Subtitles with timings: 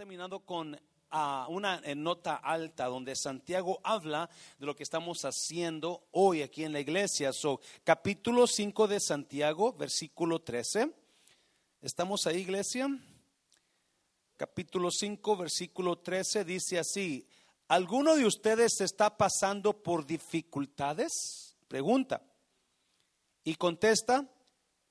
[0.00, 0.80] terminando con
[1.10, 6.64] ah, una eh, nota alta donde Santiago habla de lo que estamos haciendo hoy aquí
[6.64, 7.32] en la iglesia.
[7.84, 10.90] Capítulo 5 de Santiago, versículo 13.
[11.82, 12.88] ¿Estamos ahí, iglesia?
[14.38, 17.28] Capítulo 5, versículo 13 dice así,
[17.68, 21.58] ¿alguno de ustedes está pasando por dificultades?
[21.68, 22.22] Pregunta.
[23.44, 24.26] Y contesta,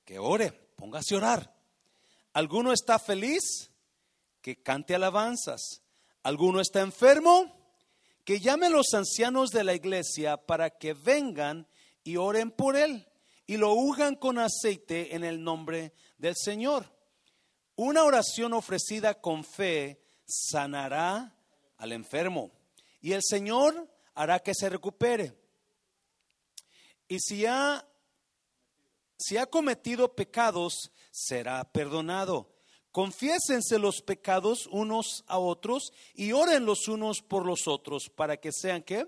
[0.04, 1.56] que ore, póngase a orar.
[2.32, 3.69] ¿Alguno está feliz?
[4.42, 5.82] Que cante alabanzas.
[6.22, 7.56] ¿Alguno está enfermo?
[8.24, 11.66] Que llame a los ancianos de la iglesia para que vengan
[12.04, 13.06] y oren por él
[13.46, 16.86] y lo unjan con aceite en el nombre del Señor.
[17.74, 21.34] Una oración ofrecida con fe sanará
[21.76, 22.52] al enfermo
[23.00, 25.34] y el Señor hará que se recupere.
[27.08, 27.84] Y si ha,
[29.18, 32.54] si ha cometido pecados, será perdonado.
[32.92, 38.50] Confiésense los pecados unos a otros y oren los unos por los otros para que
[38.52, 39.06] sean que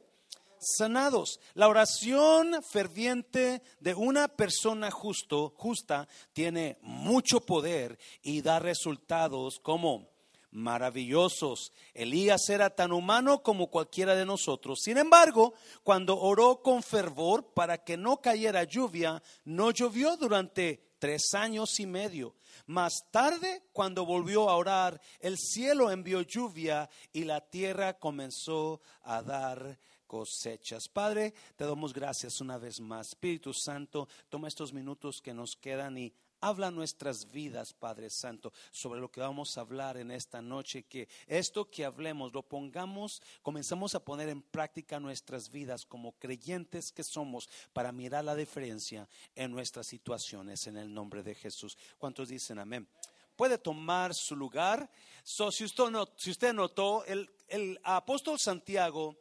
[0.62, 1.40] sanados.
[1.54, 10.12] La oración ferviente de una persona justo, justa tiene mucho poder y da resultados como
[10.52, 11.72] maravillosos.
[11.94, 14.80] Elías era tan humano como cualquiera de nosotros.
[14.82, 21.34] Sin embargo, cuando oró con fervor para que no cayera lluvia, no llovió durante tres
[21.34, 22.36] años y medio.
[22.66, 29.20] Más tarde, cuando volvió a orar, el cielo envió lluvia y la tierra comenzó a
[29.20, 30.84] dar cosechas.
[30.92, 33.08] Padre, te damos gracias una vez más.
[33.08, 39.00] Espíritu Santo, toma estos minutos que nos quedan y Habla nuestras vidas, Padre Santo, sobre
[39.00, 43.94] lo que vamos a hablar en esta noche, que esto que hablemos lo pongamos, comenzamos
[43.94, 49.52] a poner en práctica nuestras vidas como creyentes que somos para mirar la diferencia en
[49.52, 51.78] nuestras situaciones en el nombre de Jesús.
[51.96, 52.88] ¿Cuántos dicen amén?
[53.36, 54.90] Puede tomar su lugar.
[55.22, 59.16] si, usted notó, el, el apóstol Santiago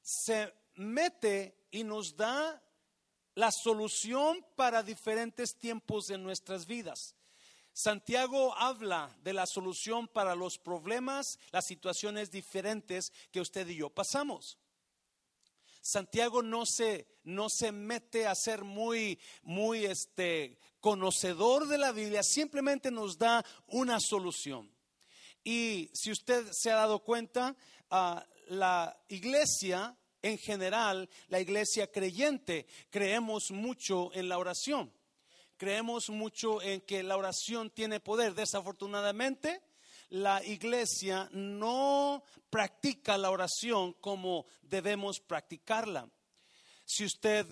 [0.00, 2.62] se mete y nos da
[3.40, 7.14] la solución para diferentes tiempos de nuestras vidas.
[7.72, 13.88] Santiago habla de la solución para los problemas, las situaciones diferentes que usted y yo
[13.88, 14.58] pasamos.
[15.80, 22.22] Santiago no se, no se mete a ser muy, muy este, conocedor de la Biblia,
[22.22, 24.70] simplemente nos da una solución.
[25.42, 27.56] Y si usted se ha dado cuenta,
[27.88, 34.92] ah, la iglesia en general, la iglesia creyente, creemos mucho en la oración.
[35.56, 38.34] Creemos mucho en que la oración tiene poder.
[38.34, 39.62] Desafortunadamente,
[40.10, 46.10] la iglesia no practica la oración como debemos practicarla.
[46.84, 47.46] Si usted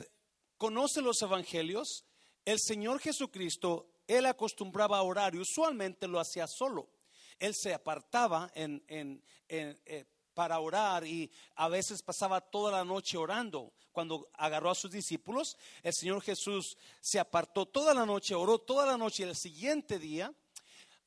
[0.56, 2.04] conoce los evangelios,
[2.44, 6.90] el Señor Jesucristo, él acostumbraba a orar y usualmente lo hacía solo.
[7.38, 10.06] Él se apartaba en, en, eh,
[10.38, 13.72] para orar y a veces pasaba toda la noche orando.
[13.90, 18.86] Cuando agarró a sus discípulos, el Señor Jesús se apartó toda la noche, oró toda
[18.86, 20.32] la noche y el siguiente día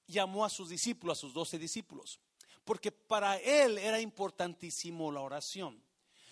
[0.06, 2.20] llamó a sus discípulos, a sus doce discípulos,
[2.66, 5.82] porque para él era importantísimo la oración.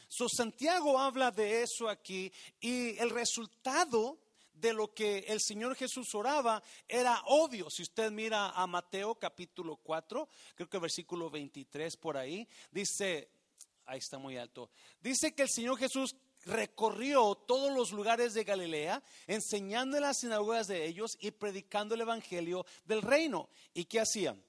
[0.10, 2.30] So, Santiago habla de eso aquí
[2.60, 4.20] y el resultado
[4.59, 7.70] de lo que el Señor Jesús oraba era obvio.
[7.70, 13.30] Si usted mira a Mateo capítulo 4, creo que versículo 23 por ahí, dice,
[13.86, 14.69] ahí está muy alto,
[15.02, 16.16] dice que el Señor Jesús
[16.46, 22.02] recorrió todos los lugares de Galilea, enseñando en las sinagogas de ellos y predicando el
[22.02, 23.50] Evangelio del reino.
[23.74, 24.42] ¿Y qué hacían?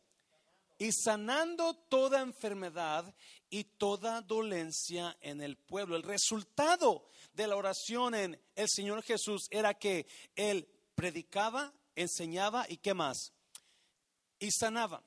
[0.80, 3.14] y sanando toda enfermedad
[3.50, 5.96] y toda dolencia en el pueblo.
[5.96, 10.06] El resultado de la oración en el Señor Jesús era que
[10.36, 13.32] Él predicaba, enseñaba y qué más.
[14.38, 15.02] Y sanaba,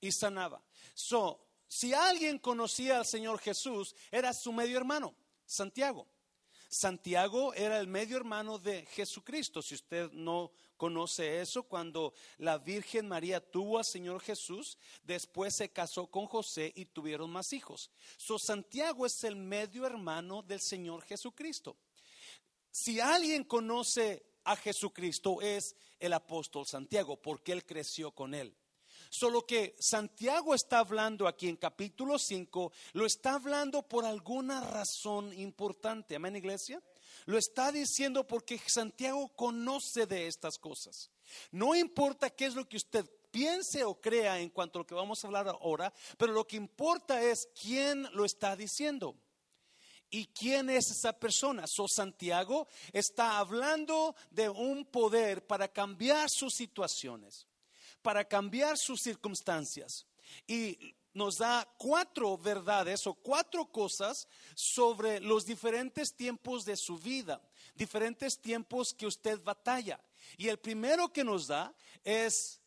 [0.00, 0.62] y sanaba.
[0.94, 5.14] So, si alguien conocía al Señor Jesús, era su medio hermano,
[5.46, 6.06] Santiago.
[6.68, 9.60] Santiago era el medio hermano de Jesucristo.
[9.62, 15.68] Si usted no conoce eso, cuando la Virgen María tuvo al Señor Jesús, después se
[15.68, 17.92] casó con José y tuvieron más hijos.
[18.16, 21.76] So, Santiago es el medio hermano del Señor Jesucristo.
[22.72, 28.52] Si alguien conoce a Jesucristo es el apóstol Santiago, porque él creció con él.
[29.08, 35.32] Solo que Santiago está hablando aquí en capítulo 5, lo está hablando por alguna razón
[35.38, 36.16] importante.
[36.16, 36.82] Amén, iglesia.
[37.26, 41.10] Lo está diciendo porque Santiago conoce de estas cosas.
[41.50, 44.94] No importa qué es lo que usted piense o crea en cuanto a lo que
[44.94, 49.16] vamos a hablar ahora, pero lo que importa es quién lo está diciendo.
[50.10, 51.66] ¿Y quién es esa persona?
[51.66, 57.46] So Santiago está hablando de un poder para cambiar sus situaciones
[58.02, 60.06] para cambiar sus circunstancias.
[60.46, 67.40] Y nos da cuatro verdades o cuatro cosas sobre los diferentes tiempos de su vida,
[67.74, 70.00] diferentes tiempos que usted batalla.
[70.36, 71.74] Y el primero que nos da
[72.04, 72.60] es,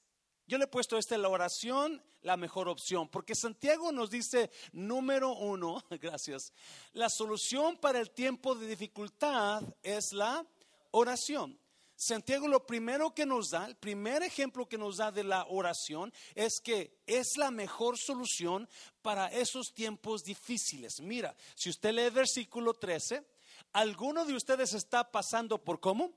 [0.47, 5.33] yo le he puesto esta, la oración, la mejor opción, porque Santiago nos dice, número
[5.33, 6.53] uno, gracias,
[6.93, 10.45] la solución para el tiempo de dificultad es la
[10.91, 11.59] oración.
[11.97, 16.11] Santiago lo primero que nos da, el primer ejemplo que nos da de la oración
[16.35, 18.67] es que es la mejor solución
[19.01, 20.99] para esos tiempos difíciles.
[20.99, 23.25] Mira, si usted lee versículo 13,
[23.71, 26.11] ¿alguno de ustedes está pasando por cómo?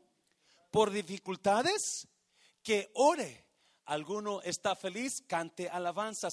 [0.72, 2.08] Por dificultades,
[2.62, 3.46] que ore.
[3.84, 5.22] ¿Alguno está feliz?
[5.26, 6.28] Cante alabanza.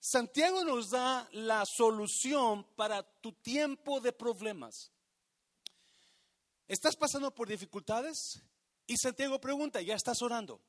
[0.00, 4.90] Santiago nos da la solución para tu tiempo de problemas.
[6.70, 8.40] ¿Estás pasando por dificultades?
[8.86, 10.62] Y Santiago pregunta, ¿ya estás orando?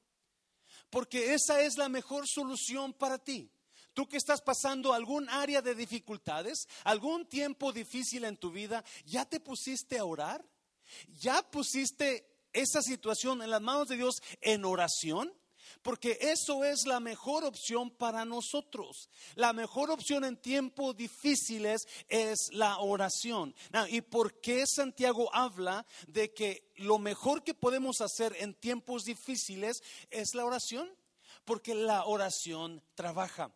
[0.89, 3.51] Porque esa es la mejor solución para ti.
[3.94, 9.25] Tú que estás pasando algún área de dificultades, algún tiempo difícil en tu vida, ¿ya
[9.25, 10.44] te pusiste a orar?
[11.19, 15.31] ¿Ya pusiste esa situación en las manos de Dios en oración?
[15.81, 19.10] Porque eso es la mejor opción para nosotros.
[19.36, 23.56] La mejor opción en tiempos difíciles es la oración.
[23.89, 29.81] ¿Y por qué Santiago habla de que lo mejor que podemos hacer en tiempos difíciles
[30.10, 30.89] es la oración?
[31.45, 33.51] Porque la oración trabaja.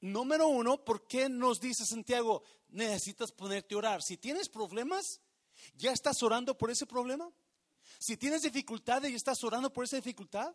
[0.00, 4.02] Número uno, ¿por qué nos dice Santiago, necesitas ponerte a orar?
[4.02, 5.20] Si tienes problemas,
[5.74, 7.30] ¿ya estás orando por ese problema?
[7.98, 10.54] Si tienes dificultades y estás orando por esa dificultad,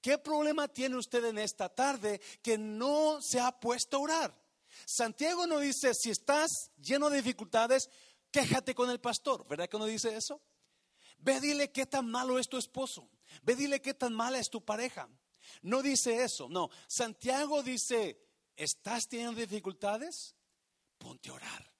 [0.00, 4.48] ¿Qué problema tiene usted en esta tarde que no se ha puesto a orar?
[4.86, 7.88] Santiago no dice, si estás lleno de dificultades,
[8.30, 9.46] quéjate con el pastor.
[9.48, 10.40] ¿Verdad que no dice eso?
[11.18, 13.10] Ve, dile qué tan malo es tu esposo.
[13.42, 15.08] Ve, dile qué tan mala es tu pareja.
[15.62, 16.48] No dice eso.
[16.48, 18.20] No, Santiago dice,
[18.56, 20.36] ¿estás teniendo dificultades?
[20.98, 21.77] Ponte a orar.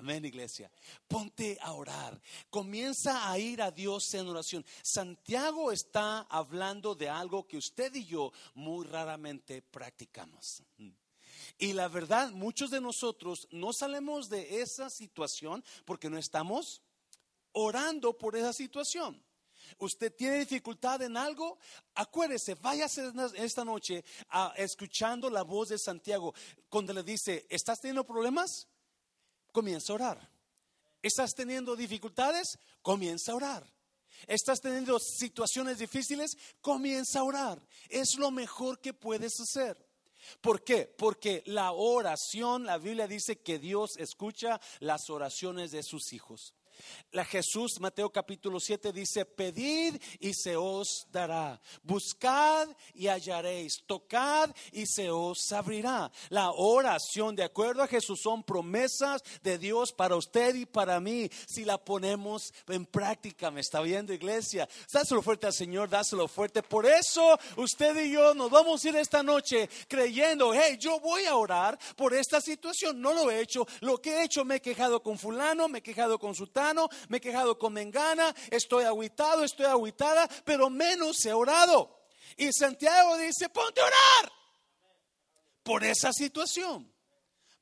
[0.00, 0.72] Amén, iglesia.
[1.06, 2.18] Ponte a orar.
[2.48, 4.64] Comienza a ir a Dios en oración.
[4.82, 10.62] Santiago está hablando de algo que usted y yo muy raramente practicamos.
[11.58, 16.80] Y la verdad, muchos de nosotros no salimos de esa situación porque no estamos
[17.52, 19.22] orando por esa situación.
[19.76, 21.58] Usted tiene dificultad en algo,
[21.94, 26.32] acuérdese, váyase esta noche a, escuchando la voz de Santiago
[26.70, 28.66] cuando le dice, ¿estás teniendo problemas?
[29.50, 30.30] Comienza a orar.
[31.02, 32.58] ¿Estás teniendo dificultades?
[32.82, 33.80] Comienza a orar.
[34.26, 36.36] ¿Estás teniendo situaciones difíciles?
[36.60, 37.66] Comienza a orar.
[37.88, 39.76] Es lo mejor que puedes hacer.
[40.40, 40.86] ¿Por qué?
[40.86, 46.54] Porque la oración, la Biblia dice que Dios escucha las oraciones de sus hijos.
[47.12, 54.50] La Jesús, Mateo capítulo 7 dice, pedid y se os dará, buscad y hallaréis, tocad
[54.72, 56.10] y se os abrirá.
[56.28, 61.30] La oración, de acuerdo a Jesús, son promesas de Dios para usted y para mí,
[61.46, 63.50] si la ponemos en práctica.
[63.50, 64.68] ¿Me está viendo, iglesia?
[64.92, 66.62] Dáselo fuerte al Señor, dáselo fuerte.
[66.62, 71.24] Por eso usted y yo nos vamos a ir esta noche creyendo, hey, yo voy
[71.24, 73.00] a orar por esta situación.
[73.00, 75.82] No lo he hecho, lo que he hecho me he quejado con fulano, me he
[75.82, 76.34] quejado con
[77.08, 82.08] me he quejado con mengana, estoy aguitado, estoy aguitada, pero menos he orado.
[82.36, 84.32] Y Santiago dice, ponte a orar
[85.62, 86.92] por esa situación.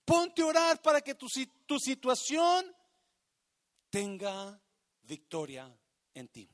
[0.04, 1.26] Ponte a orar para que tu,
[1.66, 2.74] tu situación
[3.90, 4.60] tenga
[5.02, 5.70] victoria
[6.14, 6.50] en ti.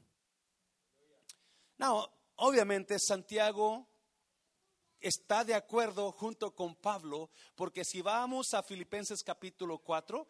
[1.79, 3.89] No, obviamente Santiago
[5.01, 10.27] está de acuerdo junto con Pablo, porque si vamos a Filipenses capítulo 4,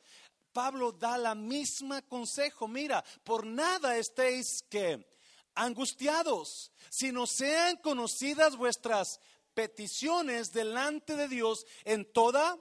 [0.54, 2.66] Pablo da la misma consejo.
[2.66, 5.04] Mira, por nada estéis que
[5.54, 9.20] angustiados, sino sean conocidas vuestras
[9.52, 12.58] peticiones delante de Dios en toda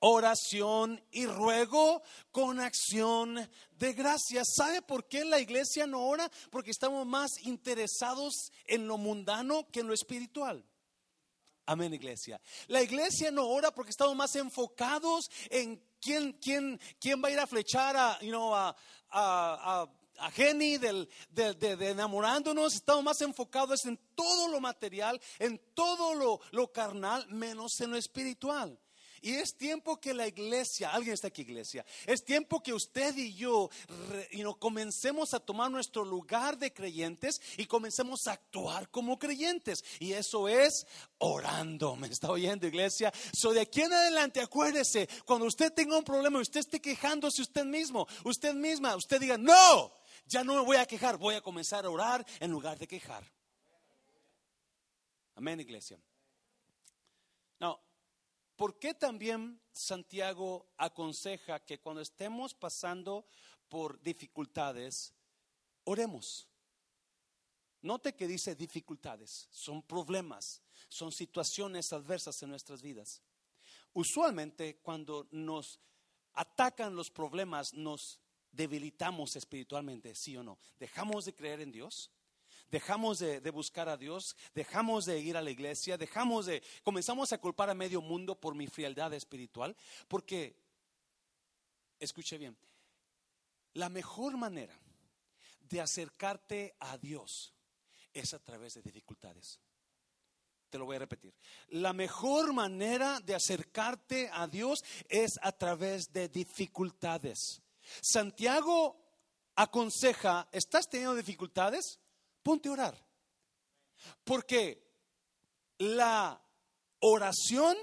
[0.00, 3.48] oración y ruego con acción
[3.78, 4.54] de gracias.
[4.56, 6.30] ¿Sabe por qué la iglesia no ora?
[6.50, 10.64] Porque estamos más interesados en lo mundano que en lo espiritual.
[11.66, 12.40] Amén, iglesia.
[12.68, 17.38] La iglesia no ora porque estamos más enfocados en quién, quién, quién va a ir
[17.38, 18.76] a flechar a, you a,
[19.10, 25.58] a, a Jenny del, de, de, enamorándonos, estamos más enfocados en todo lo material, en
[25.74, 28.78] todo lo, lo carnal, menos en lo espiritual.
[29.24, 33.32] Y es tiempo que la iglesia, alguien está aquí iglesia, es tiempo que usted y
[33.32, 33.70] yo
[34.58, 39.82] comencemos a tomar nuestro lugar de creyentes y comencemos a actuar como creyentes.
[39.98, 41.96] Y eso es orando.
[41.96, 43.14] ¿Me está oyendo iglesia?
[43.32, 47.64] So de aquí en adelante, acuérdese, cuando usted tenga un problema, usted esté quejándose usted
[47.64, 49.90] mismo, usted misma, usted diga, no,
[50.26, 53.24] ya no me voy a quejar, voy a comenzar a orar en lugar de quejar.
[55.34, 55.98] Amén, iglesia.
[58.64, 63.26] ¿Por qué también Santiago aconseja que cuando estemos pasando
[63.68, 65.12] por dificultades,
[65.84, 66.48] oremos?
[67.82, 73.20] Note que dice dificultades, son problemas, son situaciones adversas en nuestras vidas.
[73.92, 75.78] Usualmente cuando nos
[76.32, 78.18] atacan los problemas, nos
[78.50, 80.58] debilitamos espiritualmente, sí o no.
[80.78, 82.10] Dejamos de creer en Dios,
[82.70, 87.38] dejamos de, buscar a Dios, dejamos de ir a la iglesia, dejamos de, comenzamos a
[87.38, 89.76] culpar a medio mundo por mi frialdad espiritual,
[90.08, 90.56] porque,
[91.98, 92.56] escuche bien,
[93.74, 94.78] la mejor manera
[95.60, 97.52] de acercarte a Dios
[98.12, 99.60] es a través de dificultades.
[100.70, 101.34] Te lo voy a repetir.
[101.68, 107.62] La mejor manera de acercarte a Dios es a través de dificultades.
[108.00, 108.96] Santiago
[109.54, 112.00] aconseja, ¿estás teniendo dificultades?
[112.44, 113.06] Ponte a orar.
[114.22, 114.86] Porque
[115.78, 116.40] la
[117.00, 117.76] oración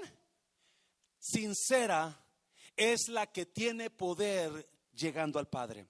[1.18, 2.24] sincera
[2.76, 5.88] es la que tiene poder llegando al Padre.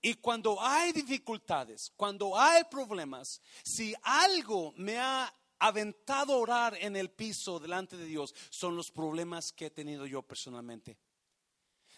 [0.00, 6.94] Y cuando hay dificultades, cuando hay problemas, si algo me ha aventado a orar en
[6.94, 10.98] el piso delante de Dios, son los problemas que he tenido yo personalmente.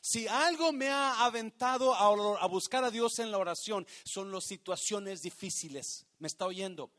[0.00, 5.23] Si algo me ha aventado a, buscar a Dios en la oración, son las situaciones
[5.23, 6.07] difíciles.
[6.19, 6.90] ¿Me está oyendo?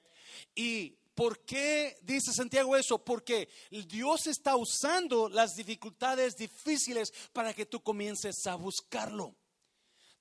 [0.55, 3.03] Y ¿Por qué dice Santiago eso?
[3.03, 9.35] Porque Dios está usando las dificultades difíciles para que tú comiences a buscarlo.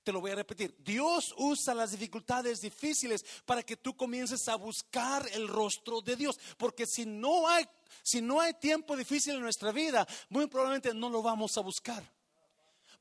[0.03, 0.75] Te lo voy a repetir.
[0.79, 6.37] Dios usa las dificultades difíciles para que tú comiences a buscar el rostro de Dios.
[6.57, 7.65] Porque si no hay,
[8.03, 12.03] si no hay tiempo difícil en nuestra vida, muy probablemente no lo vamos a buscar.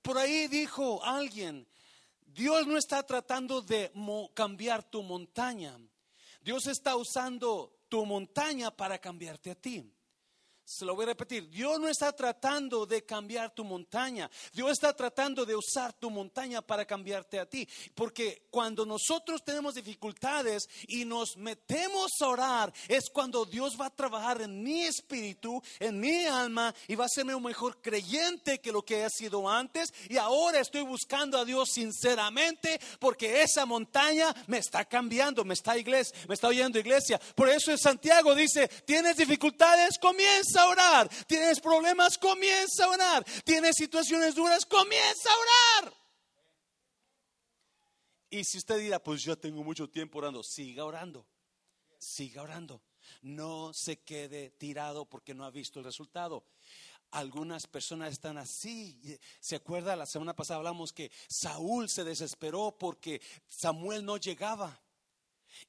[0.03, 1.67] Por ahí dijo alguien,
[2.27, 3.93] Dios no está tratando de
[4.35, 5.79] cambiar tu montaña.
[6.41, 9.93] Dios está usando tu montaña para cambiarte a ti.
[10.71, 11.51] Se lo voy a repetir.
[11.51, 14.31] Dios no está tratando de cambiar tu montaña.
[14.53, 17.69] Dios está tratando de usar tu montaña para cambiarte a ti.
[17.93, 23.97] Porque cuando nosotros tenemos dificultades y nos metemos a orar, es cuando Dios va a
[23.97, 28.71] trabajar en mi espíritu, en mi alma, y va a hacerme un mejor creyente que
[28.71, 29.93] lo que he sido antes.
[30.09, 35.77] Y ahora estoy buscando a Dios sinceramente porque esa montaña me está cambiando, me está
[35.77, 37.21] iglesia, me está oyendo iglesia.
[37.35, 41.09] Por eso Santiago dice, tienes dificultades, comienza orar.
[41.27, 43.25] Tienes problemas, comienza a orar.
[43.45, 45.95] Tienes situaciones duras, comienza a orar.
[48.31, 51.27] Y si usted dirá, pues yo tengo mucho tiempo orando, siga orando,
[51.99, 52.81] siga orando.
[53.23, 56.45] No se quede tirado porque no ha visto el resultado.
[57.11, 59.19] Algunas personas están así.
[59.41, 59.97] ¿Se acuerda?
[59.97, 64.81] La semana pasada hablamos que Saúl se desesperó porque Samuel no llegaba.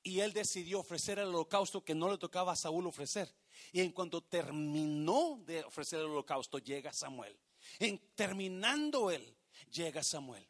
[0.03, 3.33] Y él decidió ofrecer el holocausto que no le tocaba a Saúl ofrecer.
[3.71, 7.37] Y en cuanto terminó de ofrecer el holocausto, llega Samuel.
[7.79, 9.35] En terminando él,
[9.71, 10.47] llega Samuel.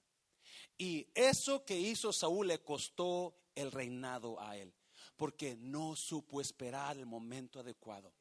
[0.78, 4.74] Y eso que hizo Saúl le costó el reinado a él,
[5.16, 8.12] porque no supo esperar el momento adecuado.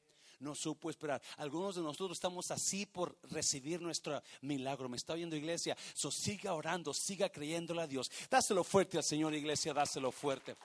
[0.41, 1.21] No supo esperar.
[1.37, 4.89] Algunos de nosotros estamos así por recibir nuestro milagro.
[4.89, 5.77] Me está oyendo iglesia.
[5.93, 8.11] So, siga orando, siga creyéndole a Dios.
[8.31, 10.57] Dáselo fuerte al Señor, iglesia, dáselo fuerte.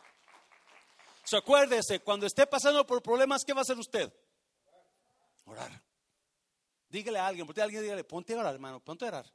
[1.25, 4.13] So, acuérdese, cuando esté pasando por problemas, ¿qué va a hacer usted?
[5.45, 5.83] Orar.
[6.87, 9.33] Dígale a alguien, porque alguien dígale, ponte a orar, hermano, ponte a orar.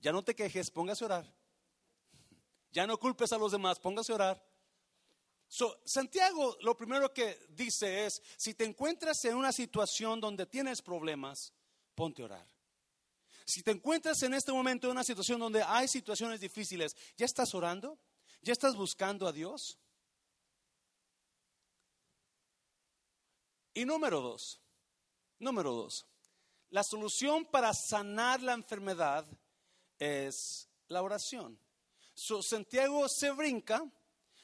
[0.00, 1.34] Ya no te quejes, póngase a orar.
[2.72, 4.50] Ya no culpes a los demás, póngase a orar.
[5.46, 10.82] So, Santiago lo primero que dice es, si te encuentras en una situación donde tienes
[10.82, 11.52] problemas,
[11.94, 12.46] ponte a orar.
[13.44, 17.54] Si te encuentras en este momento en una situación donde hay situaciones difíciles, ¿ya estás
[17.54, 17.98] orando?
[18.42, 19.78] ¿Ya estás buscando a Dios?
[23.74, 24.60] Y número dos,
[25.38, 26.06] número dos,
[26.70, 29.26] la solución para sanar la enfermedad
[29.98, 31.58] es la oración.
[32.14, 33.84] Santiago se brinca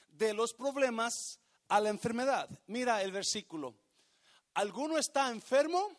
[0.09, 2.49] de los problemas a la enfermedad.
[2.67, 3.75] Mira el versículo.
[4.55, 5.91] ¿Alguno está enfermo?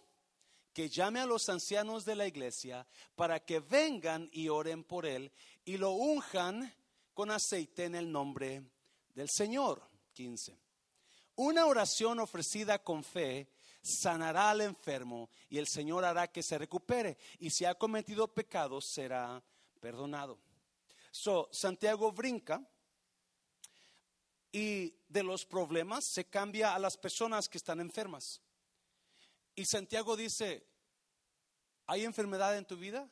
[0.74, 5.32] Que llame a los ancianos de la iglesia para que vengan y oren por él
[5.66, 6.74] y lo unjan
[7.14, 8.64] con aceite en el nombre
[9.14, 9.82] del Señor.
[10.14, 10.67] 15.
[11.38, 13.48] Una oración ofrecida con fe
[13.80, 17.16] sanará al enfermo y el Señor hará que se recupere.
[17.38, 19.44] Y si ha cometido pecados, será
[19.80, 20.40] perdonado.
[21.12, 22.68] So, Santiago brinca
[24.52, 28.42] y de los problemas se cambia a las personas que están enfermas.
[29.54, 30.66] Y Santiago dice,
[31.86, 33.08] ¿hay enfermedad en tu vida?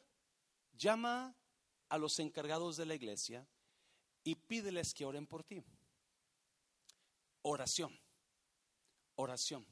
[0.73, 1.35] Llama
[1.89, 3.47] a los encargados de la iglesia
[4.23, 5.63] y pídeles que oren por ti.
[7.43, 8.04] Oración
[9.15, 9.65] oración.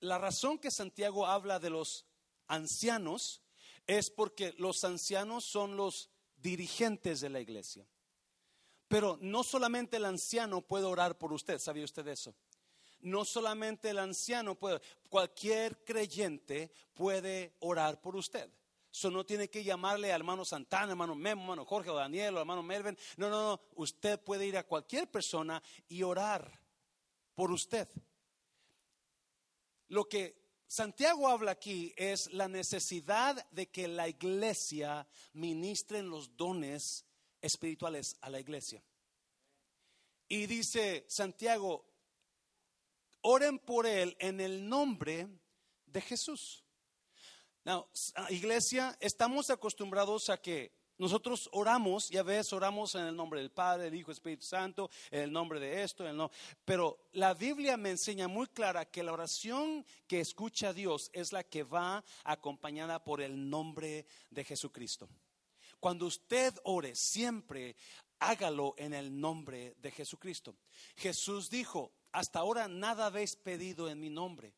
[0.00, 2.06] La razón que Santiago habla de los
[2.46, 3.42] ancianos
[3.86, 7.86] es porque los ancianos son los dirigentes de la iglesia.
[8.88, 12.34] Pero no solamente el anciano puede orar por usted, ¿sabía usted eso?
[13.00, 18.50] No solamente el anciano puede, cualquier creyente puede orar por usted.
[18.94, 22.40] Eso no tiene que llamarle a hermano Santana, hermano Memo, hermano Jorge o Daniel o
[22.40, 22.96] hermano Melvin.
[23.16, 23.60] No, no, no.
[23.74, 26.60] Usted puede ir a cualquier persona y orar
[27.34, 27.88] por usted.
[29.88, 37.04] Lo que Santiago habla aquí es la necesidad de que la iglesia ministre los dones
[37.40, 38.82] espirituales a la iglesia.
[40.28, 41.86] Y dice Santiago,
[43.20, 45.28] oren por él en el nombre
[45.86, 46.64] de Jesús.
[47.64, 47.88] Now,
[48.30, 53.84] iglesia, estamos acostumbrados a que nosotros oramos, ya ves, oramos en el nombre del Padre,
[53.84, 56.30] del Hijo, Espíritu Santo, en el nombre de esto, el no,
[56.64, 61.42] pero la Biblia me enseña muy clara que la oración que escucha Dios es la
[61.42, 65.08] que va acompañada por el nombre de Jesucristo.
[65.80, 67.76] Cuando usted ore, siempre
[68.20, 70.56] hágalo en el nombre de Jesucristo.
[70.96, 74.54] Jesús dijo, hasta ahora nada habéis pedido en mi nombre,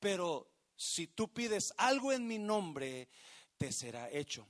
[0.00, 3.08] pero si tú pides algo en mi nombre,
[3.58, 4.46] te será hecho.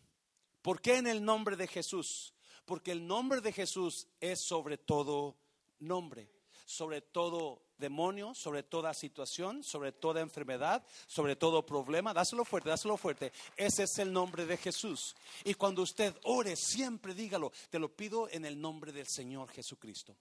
[0.62, 2.32] ¿Por qué en el nombre de Jesús?
[2.64, 5.36] Porque el nombre de Jesús es sobre todo
[5.80, 6.30] nombre,
[6.64, 12.14] sobre todo demonio, sobre toda situación, sobre toda enfermedad, sobre todo problema.
[12.14, 13.32] Dáselo fuerte, dáselo fuerte.
[13.56, 15.16] Ese es el nombre de Jesús.
[15.44, 17.52] Y cuando usted ore, siempre dígalo.
[17.68, 20.16] Te lo pido en el nombre del Señor Jesucristo.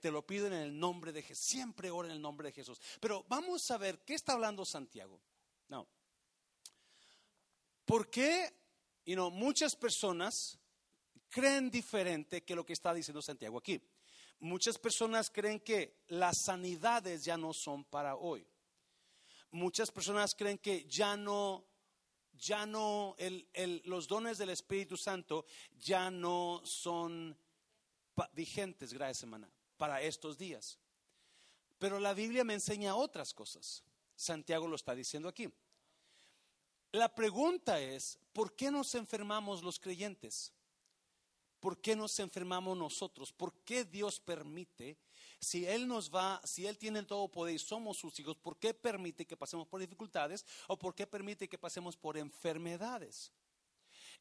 [0.00, 1.46] Te lo pido en el nombre de Jesús.
[1.46, 2.80] Siempre ore en el nombre de Jesús.
[3.00, 5.20] Pero vamos a ver, ¿qué está hablando Santiago?
[5.68, 5.86] No.
[7.84, 8.63] ¿Por qué
[9.04, 10.58] y no, muchas personas
[11.28, 13.80] creen diferente que lo que está diciendo Santiago aquí?
[14.40, 18.46] Muchas personas creen que las sanidades ya no son para hoy.
[19.50, 21.64] Muchas personas creen que ya no,
[22.32, 23.16] ya no,
[23.84, 25.46] los dones del Espíritu Santo
[25.78, 27.36] ya no son
[28.32, 30.78] vigentes, gracias semana, para estos días.
[31.78, 33.84] Pero la Biblia me enseña otras cosas.
[34.16, 35.52] Santiago lo está diciendo aquí.
[36.94, 40.52] La pregunta es, ¿por qué nos enfermamos los creyentes?
[41.58, 43.32] ¿Por qué nos enfermamos nosotros?
[43.32, 44.96] ¿Por qué Dios permite,
[45.40, 48.74] si Él nos va, si Él tiene todo poder y somos sus hijos, ¿por qué
[48.74, 53.32] permite que pasemos por dificultades o por qué permite que pasemos por enfermedades?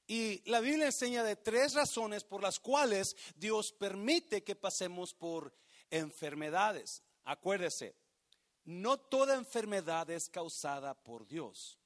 [0.07, 5.55] Y la Biblia enseña de tres razones por las cuales Dios permite que pasemos por
[5.91, 7.03] enfermedades.
[7.23, 7.95] Acuérdese,
[8.63, 11.77] no toda enfermedad es causada por Dios.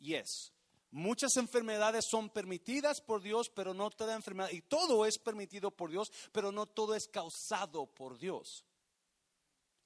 [0.00, 0.52] Yes.
[0.90, 4.50] Muchas enfermedades son permitidas por Dios, pero no toda enfermedad.
[4.50, 8.64] Y todo es permitido por Dios, pero no todo es causado por Dios.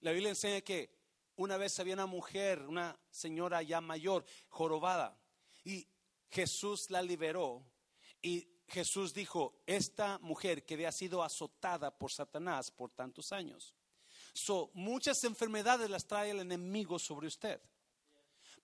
[0.00, 0.90] La Biblia enseña que
[1.36, 5.18] una vez había una mujer, una señora ya mayor, jorobada,
[5.64, 5.86] y
[6.30, 7.66] Jesús la liberó.
[8.22, 13.74] Y Jesús dijo, esta mujer que había sido azotada por Satanás por tantos años.
[14.32, 17.60] So, muchas enfermedades las trae el enemigo sobre usted.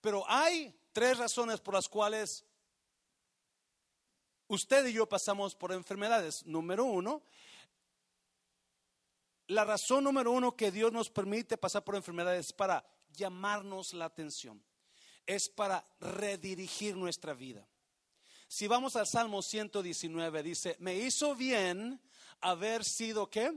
[0.01, 2.45] Pero hay tres razones por las cuales
[4.47, 6.45] usted y yo pasamos por enfermedades.
[6.45, 7.23] Número uno,
[9.47, 14.05] la razón número uno que Dios nos permite pasar por enfermedades es para llamarnos la
[14.05, 14.63] atención,
[15.25, 17.67] es para redirigir nuestra vida.
[18.47, 22.01] Si vamos al Salmo 119, dice, me hizo bien
[22.41, 23.53] haber sido qué?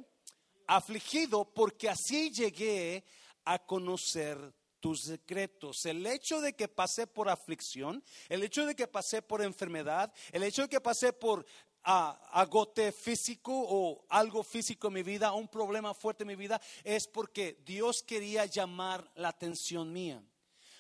[0.67, 3.05] Afligido porque así llegué
[3.45, 5.87] a conocer tus secretos.
[5.87, 10.43] El hecho de que pasé por aflicción, el hecho de que pasé por enfermedad, el
[10.43, 11.47] hecho de que pasé por
[11.85, 17.07] agote físico o algo físico en mi vida, un problema fuerte en mi vida, es
[17.07, 20.23] porque Dios quería llamar la atención mía.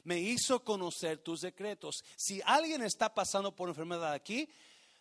[0.02, 2.04] Me hizo conocer tus secretos.
[2.14, 4.46] Si alguien está pasando por enfermedad aquí,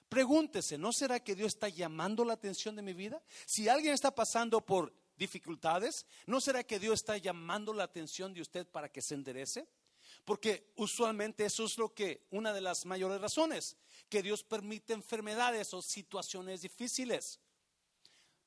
[0.07, 3.21] pregúntese, ¿no será que Dios está llamando la atención de mi vida?
[3.45, 6.05] Si alguien está pasando por dificultades?
[6.25, 9.67] ¿No será que Dios está llamando la atención de usted para que se enderece?
[10.25, 13.77] Porque usualmente eso es lo que, una de las mayores razones,
[14.09, 17.39] que Dios permite enfermedades o situaciones difíciles.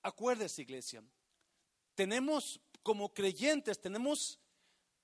[0.03, 1.03] Acuérdese, iglesia,
[1.95, 4.39] tenemos como creyentes, tenemos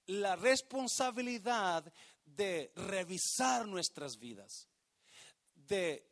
[0.07, 1.93] la responsabilidad
[2.25, 4.69] de revisar nuestras vidas,
[5.55, 6.12] de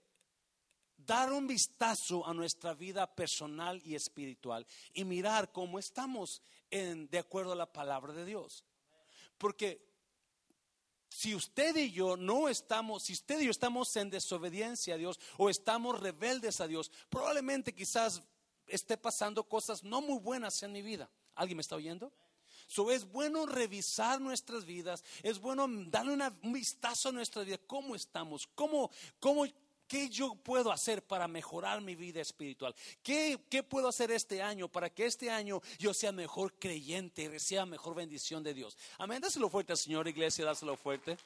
[1.11, 7.19] dar un vistazo a nuestra vida personal y espiritual y mirar cómo estamos en, de
[7.19, 8.65] acuerdo a la palabra de Dios.
[9.37, 9.85] Porque
[11.09, 15.19] si usted y yo no estamos, si usted y yo estamos en desobediencia a Dios
[15.37, 18.23] o estamos rebeldes a Dios, probablemente quizás
[18.69, 21.11] esté pasando cosas no muy buenas en mi vida.
[21.35, 22.13] ¿Alguien me está oyendo?
[22.69, 27.97] So, es bueno revisar nuestras vidas, es bueno darle un vistazo a nuestra vida, cómo
[27.97, 29.45] estamos, cómo, cómo,
[29.91, 32.73] ¿Qué yo puedo hacer para mejorar mi vida espiritual?
[33.03, 37.29] ¿Qué, ¿Qué, puedo hacer este año para que este año yo sea mejor creyente y
[37.29, 38.79] reciba mejor bendición de Dios?
[38.99, 39.21] Amén.
[39.21, 41.19] Dáselo fuerte, Señor Iglesia, dáselo fuerte.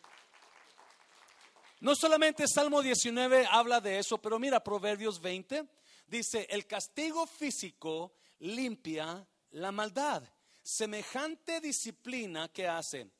[1.80, 5.68] No solamente Salmo 19 habla de eso, pero mira, Proverbios 20
[6.06, 10.22] dice, el castigo físico limpia la maldad.
[10.62, 13.10] Semejante disciplina que hace,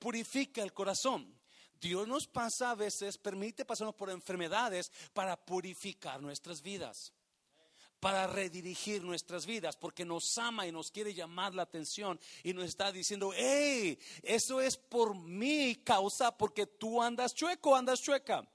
[0.00, 1.33] purifica el corazón.
[1.84, 7.12] Dios nos pasa a veces, permite pasarnos por enfermedades para purificar nuestras vidas,
[8.00, 12.64] para redirigir nuestras vidas, porque nos ama y nos quiere llamar la atención y nos
[12.64, 18.48] está diciendo, hey, eso es por mi causa, porque tú andas chueco, andas chueca.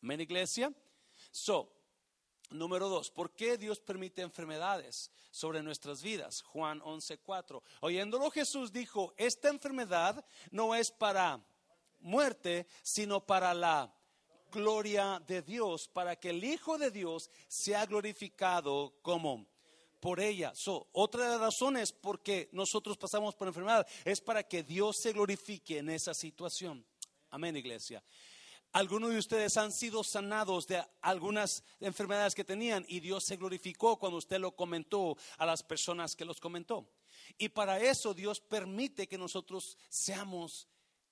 [0.00, 0.72] Amén, iglesia.
[1.32, 1.74] So,
[2.50, 6.40] Número dos, ¿por qué Dios permite enfermedades sobre nuestras vidas?
[6.40, 7.62] Juan 11:4.
[7.82, 11.44] Oyéndolo Jesús dijo, esta enfermedad no es para
[12.00, 13.94] muerte, sino para la
[14.50, 19.46] gloria de Dios, para que el Hijo de Dios sea glorificado como
[20.00, 20.52] por ella.
[20.92, 25.12] otra de las razones por qué nosotros pasamos por enfermedad es para que Dios se
[25.12, 26.84] glorifique en esa situación.
[27.30, 28.02] Amén, iglesia.
[28.72, 33.98] Algunos de ustedes han sido sanados de algunas enfermedades que tenían y Dios se glorificó
[33.98, 36.86] cuando usted lo comentó a las personas que los comentó.
[37.38, 40.68] Y para eso Dios permite que nosotros seamos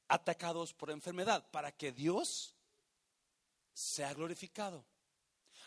[0.09, 2.55] atacados por enfermedad, para que Dios
[3.73, 4.85] sea glorificado.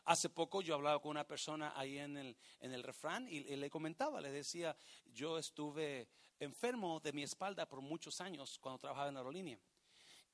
[0.06, 3.70] Hace poco yo hablaba con una persona ahí en el, en el refrán y, le
[3.70, 4.76] comentaba, le decía,
[5.06, 6.08] yo estuve
[6.40, 9.60] enfermo de mi espalda por muchos años cuando trabajaba en aerolínea.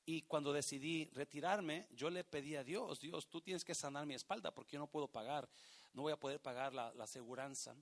[0.05, 4.13] Y cuando decidí retirarme, yo le pedí a Dios, Dios, tú tienes que sanar mi
[4.13, 5.49] espalda porque yo no puedo pagar,
[5.93, 7.75] no voy a poder pagar la, la aseguranza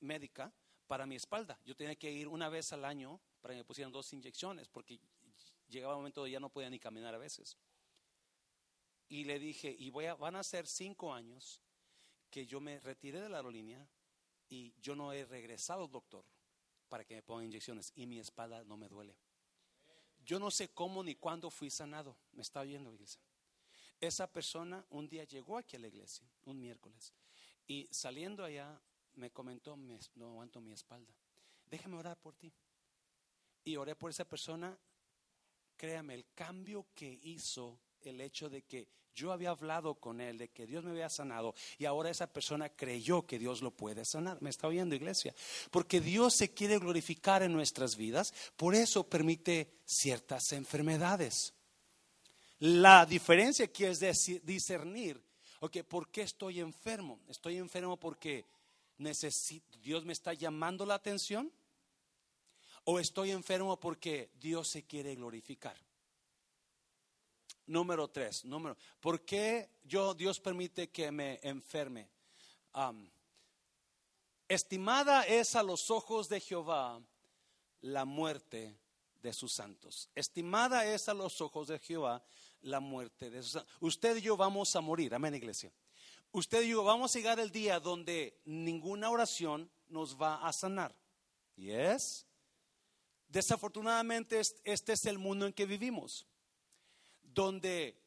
[0.00, 0.52] médica
[0.86, 1.58] para mi espalda.
[1.64, 4.98] Yo tenía que ir una vez al año para que me pusieran dos inyecciones, porque
[5.68, 7.58] llegaba un momento donde ya no podía ni caminar a veces.
[9.06, 11.60] Y le dije, y voy a, van a ser cinco años
[12.30, 13.86] que yo me retiré de la aerolínea
[14.48, 16.24] y yo no he regresado, doctor,
[16.88, 19.14] para que me pongan inyecciones y mi espalda no me duele.
[20.24, 22.16] Yo no sé cómo ni cuándo fui sanado.
[22.32, 23.20] Me está oyendo, iglesia.
[24.00, 27.12] Esa persona un día llegó aquí a la iglesia, un miércoles,
[27.66, 28.80] y saliendo allá
[29.16, 31.12] me comentó, no aguanto mi espalda.
[31.66, 32.50] Déjame orar por ti
[33.64, 34.76] y oré por esa persona,
[35.76, 40.48] créame, el cambio que hizo el hecho de que yo había hablado con él, de
[40.48, 44.42] que Dios me había sanado, y ahora esa persona creyó que Dios lo puede sanar.
[44.42, 45.34] ¿Me está oyendo, iglesia?
[45.70, 51.54] Porque Dios se quiere glorificar en nuestras vidas, por eso permite ciertas enfermedades.
[52.58, 54.00] La diferencia aquí es
[54.44, 55.22] discernir,
[55.60, 57.20] ok, ¿por qué estoy enfermo?
[57.28, 58.46] Estoy enfermo porque
[58.98, 61.52] necesito, Dios me está llamando la atención
[62.84, 65.76] o estoy enfermo porque Dios se quiere glorificar.
[67.66, 72.08] Número tres, número, ¿por qué yo, Dios permite que me enferme?
[74.48, 77.00] estimada es a los ojos de Jehová
[77.80, 78.76] la muerte
[79.22, 80.10] de sus santos.
[80.14, 82.22] Estimada es a los ojos de Jehová
[82.62, 83.72] la muerte de sus santos.
[83.80, 85.72] Usted y yo vamos a morir, amén iglesia.
[86.32, 90.94] Usted y yo vamos a llegar el día donde ninguna oración nos va a sanar.
[91.56, 92.26] ¿Yes?
[93.34, 96.24] Desafortunadamente este es el mundo en que vivimos,
[97.20, 98.00] donde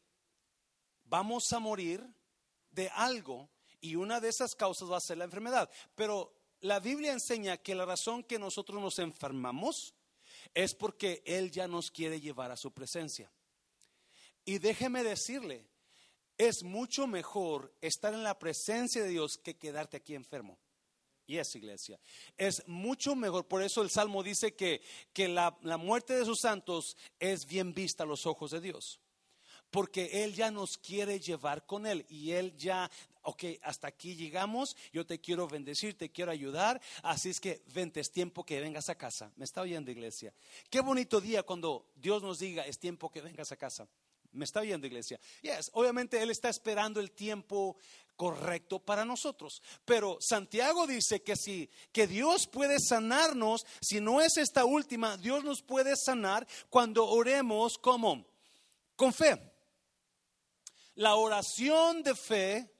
[1.03, 2.01] vamos a morir
[2.71, 3.49] de algo
[3.81, 5.69] y una de esas causas va a ser la enfermedad.
[5.95, 9.93] Pero la Biblia enseña que la razón que nosotros nos enfermamos
[10.53, 13.29] es porque Él ya nos quiere llevar a su presencia.
[14.45, 15.67] Y déjeme decirle,
[16.37, 20.57] es mucho mejor estar en la presencia de Dios que quedarte aquí enfermo.
[21.27, 21.99] Y es iglesia.
[22.37, 23.45] Es mucho mejor.
[23.45, 24.81] Por eso el Salmo dice que,
[25.13, 28.99] que la, la muerte de sus santos es bien vista a los ojos de Dios
[29.71, 32.89] porque Él ya nos quiere llevar con Él y Él ya,
[33.23, 37.99] ok, hasta aquí llegamos, yo te quiero bendecir, te quiero ayudar, así es que vente,
[37.99, 39.31] es tiempo que vengas a casa.
[39.35, 40.33] ¿Me está oyendo iglesia?
[40.69, 43.87] Qué bonito día cuando Dios nos diga, es tiempo que vengas a casa.
[44.31, 45.19] ¿Me está oyendo iglesia?
[45.41, 47.77] Yes, obviamente Él está esperando el tiempo
[48.15, 49.61] correcto para nosotros.
[49.85, 55.43] Pero Santiago dice que si que Dios puede sanarnos, si no es esta última, Dios
[55.43, 58.25] nos puede sanar cuando oremos como
[58.95, 59.39] con fe.
[60.95, 62.73] La oración de fe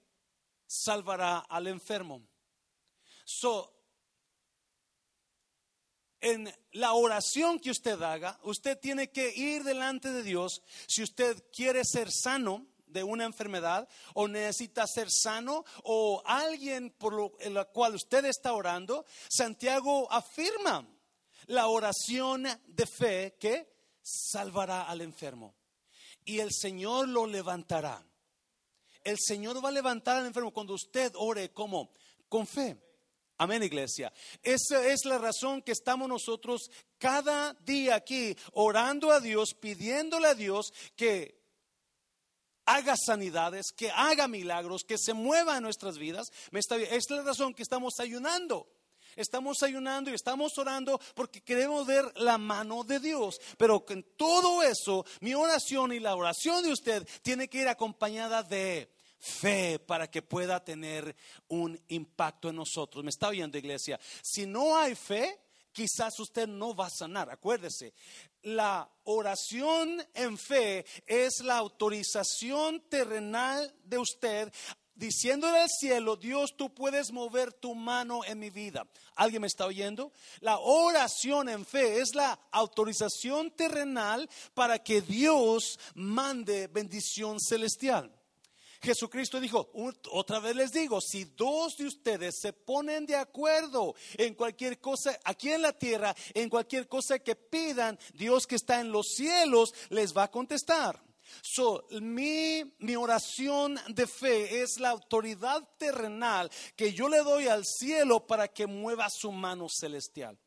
[0.65, 2.21] salvará al enfermo.
[3.23, 3.76] So,
[6.21, 10.61] en la oración que usted haga, usted tiene que ir delante de Dios.
[10.87, 17.13] Si usted quiere ser sano, de una enfermedad o necesita ser sano o alguien por
[17.13, 20.87] lo, cual usted está orando, Santiago afirma
[21.47, 23.69] la oración de fe que
[24.01, 25.53] salvará al enfermo
[26.25, 28.05] y el Señor lo levantará.
[29.03, 31.93] El Señor va a levantar al enfermo cuando usted ore como
[32.27, 32.77] con fe.
[33.39, 34.11] Amén, iglesia.
[34.41, 40.33] Esa es la razón que estamos nosotros cada día aquí orando a Dios, pidiéndole a
[40.33, 41.37] Dios que
[42.65, 46.27] haga sanidades, que haga milagros, que se mueva en nuestras vidas.
[46.51, 48.67] Es la razón que estamos ayunando.
[49.15, 53.39] Estamos ayunando y estamos orando porque queremos ver la mano de Dios.
[53.57, 58.43] Pero en todo eso, mi oración y la oración de usted tiene que ir acompañada
[58.43, 61.15] de fe para que pueda tener
[61.47, 63.03] un impacto en nosotros.
[63.03, 63.99] ¿Me está oyendo, iglesia?
[64.21, 65.39] Si no hay fe,
[65.71, 67.29] quizás usted no va a sanar.
[67.29, 67.93] Acuérdese,
[68.43, 74.51] la oración en fe es la autorización terrenal de usted
[74.97, 78.87] diciéndole al cielo, Dios, tú puedes mover tu mano en mi vida.
[79.15, 80.11] ¿Alguien me está oyendo?
[80.39, 88.11] La oración en fe es la autorización terrenal para que Dios mande bendición celestial.
[88.81, 89.69] Jesucristo dijo,
[90.11, 95.17] otra vez les digo, si dos de ustedes se ponen de acuerdo en cualquier cosa
[95.23, 99.73] aquí en la tierra, en cualquier cosa que pidan, Dios que está en los cielos
[99.89, 101.01] les va a contestar.
[101.41, 107.65] So, mi, mi oración de fe es la autoridad terrenal que yo le doy al
[107.65, 110.37] cielo para que mueva su mano celestial.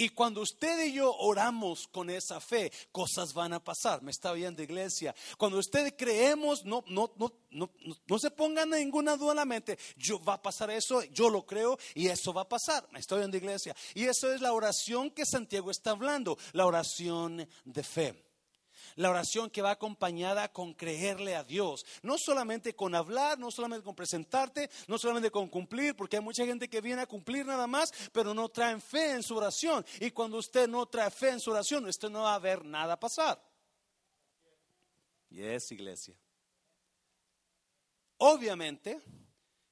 [0.00, 4.00] Y cuando usted y yo oramos con esa fe, cosas van a pasar.
[4.00, 5.14] Me está oyendo, iglesia.
[5.36, 7.70] Cuando usted creemos, no, no, no, no,
[8.06, 9.78] no se ponga ninguna duda en la mente.
[9.98, 12.88] Yo va a pasar eso, yo lo creo y eso va a pasar.
[12.92, 13.76] Me está oyendo, iglesia.
[13.92, 18.29] Y eso es la oración que Santiago está hablando, la oración de fe.
[18.96, 21.84] La oración que va acompañada con creerle a Dios.
[22.02, 26.44] No solamente con hablar, no solamente con presentarte, no solamente con cumplir, porque hay mucha
[26.44, 29.84] gente que viene a cumplir nada más, pero no traen fe en su oración.
[30.00, 32.98] Y cuando usted no trae fe en su oración, usted no va a ver nada
[32.98, 33.42] pasar.
[35.30, 36.14] Y es iglesia.
[38.18, 39.00] Obviamente,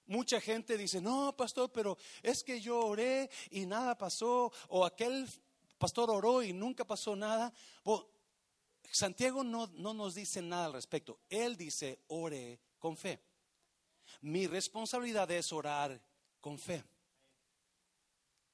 [0.07, 5.28] mucha gente dice, no, pastor, pero es que yo oré y nada pasó, o aquel
[5.76, 7.52] pastor oró y nunca pasó nada.
[8.90, 11.20] Santiago no, no nos dice nada al respecto.
[11.29, 13.20] Él dice, ore con fe.
[14.22, 16.01] Mi responsabilidad es orar
[16.40, 16.83] con fe.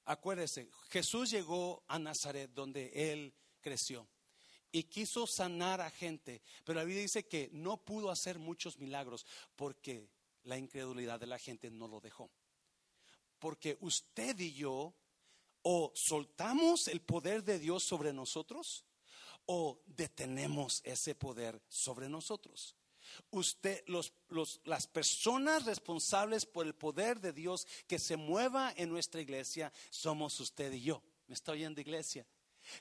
[0.06, 4.06] Acuérdese, Jesús llegó a Nazaret donde él creció
[4.70, 9.24] y quiso sanar a gente, pero la Biblia dice que no pudo hacer muchos milagros
[9.56, 10.10] porque
[10.42, 12.30] la incredulidad de la gente no lo dejó.
[13.38, 14.94] Porque usted y yo
[15.62, 18.84] o soltamos el poder de Dios sobre nosotros
[19.46, 22.76] o detenemos ese poder sobre nosotros.
[23.30, 24.12] Usted, los,
[24.64, 30.40] las personas responsables por el poder de Dios que se mueva en nuestra iglesia somos
[30.40, 31.02] usted y yo.
[31.26, 32.26] ¿Me está oyendo, iglesia?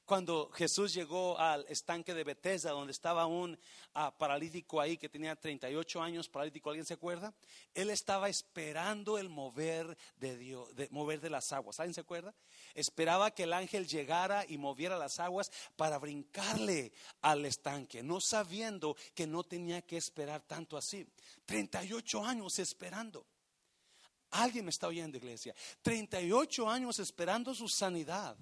[0.06, 3.58] Cuando Jesús llegó al estanque de Bethesda, donde estaba un
[3.94, 7.34] ah, paralítico ahí que tenía 38 años, paralítico, ¿alguien se acuerda?
[7.74, 11.80] Él estaba esperando el mover de Dios, de mover de las aguas.
[11.80, 12.34] ¿Alguien se acuerda?
[12.74, 18.96] Esperaba que el ángel llegara y moviera las aguas para brincarle al estanque, no sabiendo
[19.14, 21.08] que no tenía que esperar tanto así.
[21.46, 23.26] 38 años esperando.
[24.32, 25.54] Alguien me está oyendo, iglesia.
[25.84, 28.36] 38 años esperando su sanidad.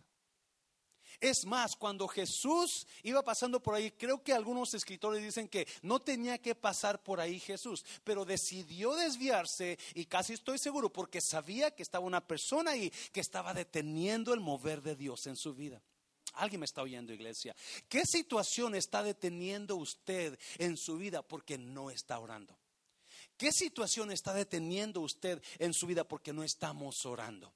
[1.21, 5.99] Es más, cuando Jesús iba pasando por ahí, creo que algunos escritores dicen que no
[5.99, 11.69] tenía que pasar por ahí Jesús, pero decidió desviarse y casi estoy seguro porque sabía
[11.69, 15.79] que estaba una persona ahí que estaba deteniendo el mover de Dios en su vida.
[16.34, 17.55] Alguien me está oyendo, iglesia.
[17.88, 22.57] ¿Qué situación está deteniendo usted en su vida porque no está orando?
[23.38, 27.53] ¿Qué situación está deteniendo usted en su vida porque no estamos orando?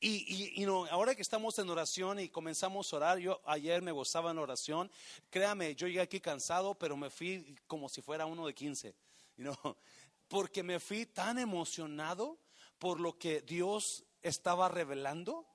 [0.00, 4.30] Y, y, ahora que estamos en oración y comenzamos a orar, yo ayer me gozaba
[4.30, 4.90] en oración,
[5.30, 8.94] créame, yo llegué aquí cansado, pero me fui como si fuera uno de 15,
[10.28, 12.38] porque me fui tan emocionado
[12.78, 15.46] por lo que Dios estaba revelando.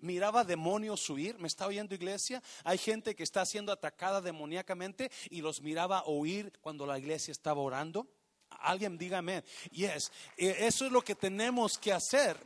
[0.00, 2.42] Miraba demonios huir, me está oyendo iglesia.
[2.62, 7.60] Hay gente que está siendo atacada demoníacamente y los miraba huir cuando la iglesia estaba
[7.60, 8.06] orando.
[8.58, 12.36] Alguien dígame, yes, e, eso es lo que tenemos que hacer,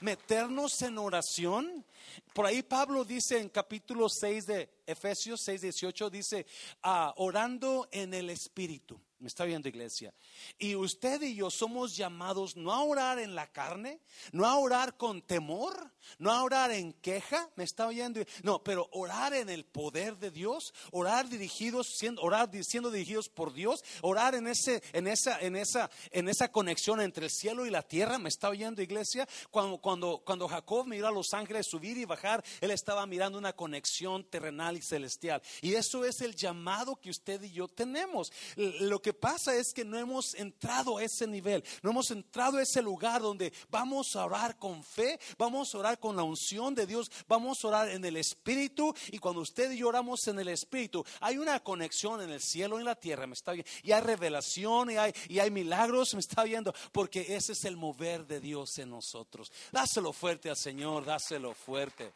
[0.00, 1.84] meternos en oración.
[2.32, 6.46] Por ahí Pablo dice en capítulo 6 de Efesios 6, 18 dice,
[6.82, 8.98] ah, orando en el Espíritu.
[9.20, 10.14] Me está viendo iglesia.
[10.60, 14.96] Y usted y yo somos llamados no a orar en la carne, no a orar
[14.96, 18.20] con temor, no a orar en queja, me está oyendo.
[18.44, 23.52] No, pero orar en el poder de Dios, orar dirigidos, siendo, orar siendo dirigidos por
[23.52, 27.70] Dios, orar en ese, en esa, en esa, en esa conexión entre el cielo y
[27.70, 28.18] la tierra.
[28.18, 29.28] Me está oyendo iglesia.
[29.50, 33.52] Cuando, cuando, cuando Jacob miró a los ángeles subir y bajar, él estaba mirando una
[33.52, 35.42] conexión terrenal celestial.
[35.60, 38.32] Y eso es el llamado que usted y yo tenemos.
[38.56, 42.62] Lo que pasa es que no hemos entrado a ese nivel, no hemos entrado a
[42.62, 46.86] ese lugar donde vamos a orar con fe, vamos a orar con la unción de
[46.86, 50.48] Dios, vamos a orar en el Espíritu y cuando usted y yo oramos en el
[50.48, 53.92] Espíritu, hay una conexión en el cielo y en la tierra, me está viendo, y
[53.92, 58.26] hay revelación y hay, y hay milagros, me está viendo, porque ese es el mover
[58.26, 59.52] de Dios en nosotros.
[59.72, 62.12] Dáselo fuerte al Señor, dáselo fuerte.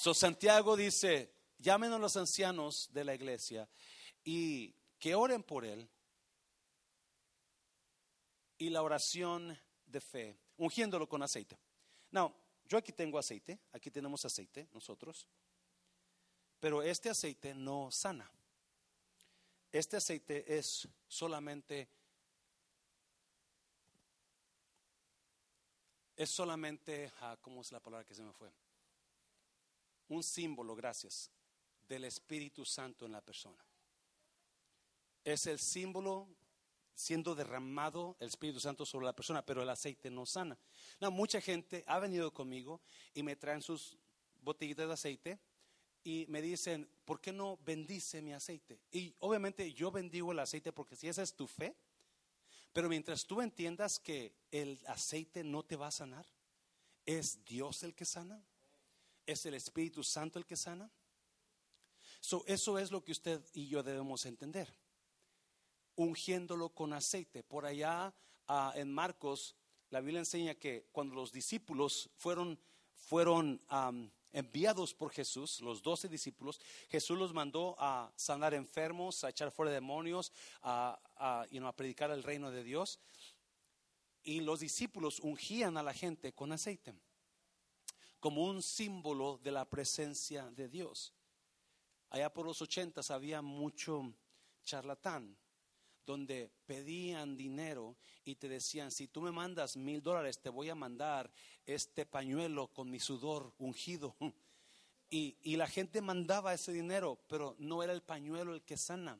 [0.00, 3.68] So Santiago dice, llamen a los ancianos de la iglesia
[4.24, 5.90] y que oren por él
[8.56, 11.58] y la oración de fe, ungiéndolo con aceite.
[12.12, 12.34] Now,
[12.64, 15.28] yo aquí tengo aceite, aquí tenemos aceite nosotros,
[16.58, 18.32] pero este aceite no sana.
[19.70, 21.90] Este aceite es solamente
[26.16, 28.50] es solamente, ah, ¿cómo es la palabra que se me fue?
[30.10, 31.30] Un símbolo, gracias,
[31.88, 33.64] del Espíritu Santo en la persona
[35.24, 36.28] es el símbolo
[36.94, 40.58] siendo derramado el Espíritu Santo sobre la persona, pero el aceite no sana.
[41.00, 42.80] No, mucha gente ha venido conmigo
[43.14, 43.96] y me traen sus
[44.42, 45.38] botellitas de aceite
[46.04, 48.80] y me dicen, ¿por qué no bendice mi aceite?
[48.90, 51.74] Y obviamente yo bendigo el aceite porque si esa es tu fe,
[52.72, 56.26] pero mientras tú entiendas que el aceite no te va a sanar,
[57.06, 58.42] es Dios el que sana,
[59.30, 60.90] es el Espíritu Santo el que sana.
[62.46, 64.72] eso es lo que usted y yo debemos entender
[66.00, 67.42] ungiéndolo con aceite.
[67.42, 68.14] Por allá
[68.48, 69.54] ah, en Marcos,
[69.90, 72.58] la Biblia enseña que cuando los discípulos fueron,
[72.94, 73.60] fueron
[74.32, 79.72] enviados por Jesús, los doce discípulos, Jesús los mandó a sanar enfermos, a echar fuera
[79.72, 82.98] demonios, a, a predicar el reino de Dios.
[84.22, 86.94] Y los discípulos ungían a la gente con aceite,
[88.20, 91.12] como un símbolo de la presencia de Dios.
[92.10, 94.12] Allá por los ochentas había mucho
[94.62, 95.36] charlatán,
[96.04, 100.74] donde pedían dinero y te decían, si tú me mandas mil dólares, te voy a
[100.74, 101.32] mandar
[101.64, 104.16] este pañuelo con mi sudor ungido.
[105.12, 109.18] Y, y la gente mandaba ese dinero, pero no era el pañuelo el que sana.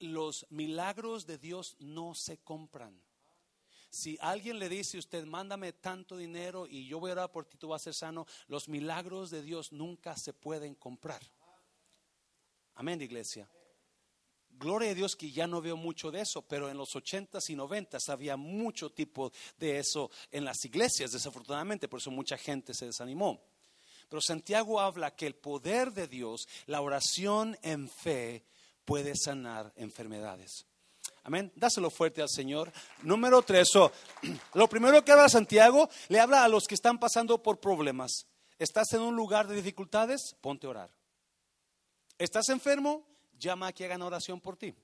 [0.00, 3.00] Los milagros de Dios no se compran.
[3.90, 7.44] Si alguien le dice a usted, mándame tanto dinero y yo voy a orar por
[7.44, 11.20] ti, tú vas a ser sano, los milagros de Dios nunca se pueden comprar.
[12.76, 13.50] Amén, iglesia.
[14.48, 17.56] Gloria a Dios que ya no veo mucho de eso, pero en los ochentas y
[17.56, 22.86] noventas había mucho tipo de eso en las iglesias, desafortunadamente, por eso mucha gente se
[22.86, 23.42] desanimó.
[24.08, 28.44] Pero Santiago habla que el poder de Dios, la oración en fe,
[28.84, 30.66] puede sanar enfermedades.
[31.22, 31.52] Amén.
[31.54, 32.72] Dáselo fuerte al Señor.
[33.02, 33.70] Número tres.
[34.54, 38.26] lo primero que habla Santiago, le habla a los que están pasando por problemas.
[38.58, 40.36] ¿Estás en un lugar de dificultades?
[40.40, 40.90] Ponte a orar.
[42.18, 43.06] ¿Estás enfermo?
[43.40, 44.74] llama a que hagan oración por ti.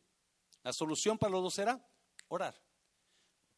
[0.63, 1.81] La solución para los dos será
[2.29, 2.61] orar.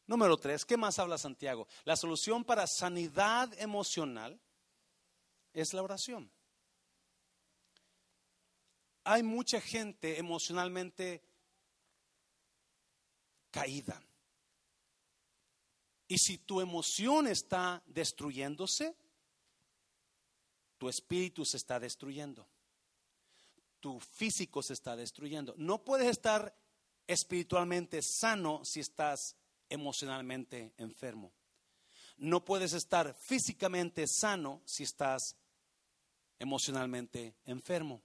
[0.05, 1.67] Número tres, ¿qué más habla Santiago?
[1.85, 4.39] La solución para sanidad emocional
[5.53, 6.31] es la oración.
[9.03, 11.23] Hay mucha gente emocionalmente
[13.51, 14.01] caída.
[16.07, 18.95] Y si tu emoción está destruyéndose,
[20.77, 22.47] tu espíritu se está destruyendo
[23.79, 25.53] tu físico se está destruyendo.
[25.57, 26.55] No puedes estar
[27.07, 29.35] espiritualmente sano si estás
[29.69, 31.31] emocionalmente enfermo.
[32.17, 35.35] No puedes estar físicamente sano si estás
[36.37, 38.01] emocionalmente enfermo.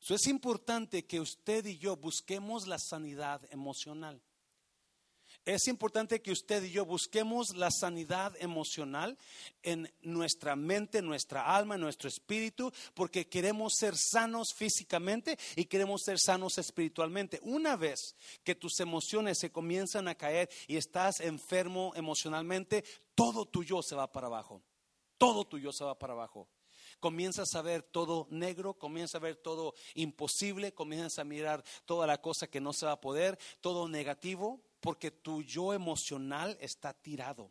[0.00, 4.20] Eso es importante que usted y yo busquemos la sanidad emocional.
[5.44, 9.18] Es importante que usted y yo busquemos la sanidad emocional
[9.62, 16.18] en nuestra mente, nuestra alma, nuestro espíritu, porque queremos ser sanos físicamente y queremos ser
[16.18, 17.40] sanos espiritualmente.
[17.42, 22.82] Una vez que tus emociones se comienzan a caer y estás enfermo emocionalmente,
[23.14, 24.62] todo tu yo se va para abajo.
[25.18, 26.48] Todo tu yo se va para abajo
[27.00, 32.22] comienzas a ver todo negro, comienzas a ver todo imposible, comienzas a mirar toda la
[32.22, 37.50] cosa que no se va a poder, todo negativo, porque tu yo emocional está tirado,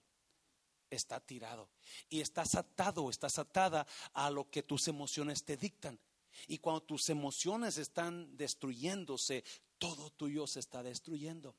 [0.91, 1.67] está tirado
[2.07, 5.99] y estás atado, estás atada a lo que tus emociones te dictan.
[6.45, 9.43] Y cuando tus emociones están destruyéndose,
[9.79, 11.55] todo tuyo se está destruyendo.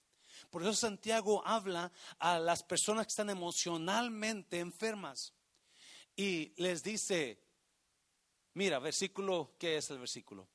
[0.48, 5.32] Por eso Santiago habla a las personas que están emocionalmente enfermas
[6.14, 7.42] y les dice,
[8.52, 10.48] mira, versículo, ¿qué es el versículo?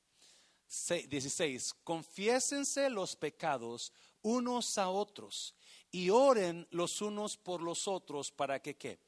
[0.66, 3.92] 16, confiésense los pecados
[4.22, 5.54] unos a otros
[5.90, 8.98] y oren los unos por los otros para que qué?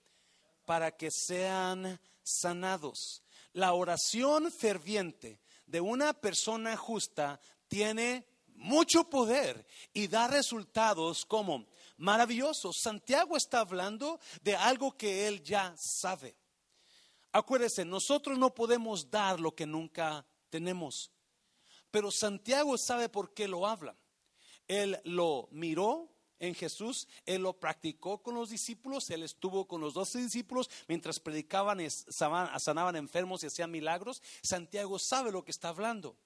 [0.64, 3.22] Para que sean sanados.
[3.52, 12.76] La oración ferviente de una persona justa tiene mucho poder y da resultados como maravillosos.
[12.82, 16.36] Santiago está hablando de algo que él ya sabe.
[17.32, 21.10] Acuérdese, nosotros no podemos dar lo que nunca tenemos.
[21.90, 23.96] Pero Santiago sabe por qué lo habla.
[24.68, 26.08] Él lo miró
[26.42, 31.20] en Jesús, él lo practicó con los discípulos, él estuvo con los doce discípulos mientras
[31.20, 34.20] predicaban, sanaban enfermos y hacían milagros.
[34.42, 36.16] Santiago sabe lo que está hablando.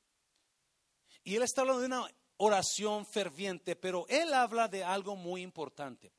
[1.22, 2.06] Y él está hablando de una
[2.38, 6.12] oración ferviente, pero él habla de algo muy importante.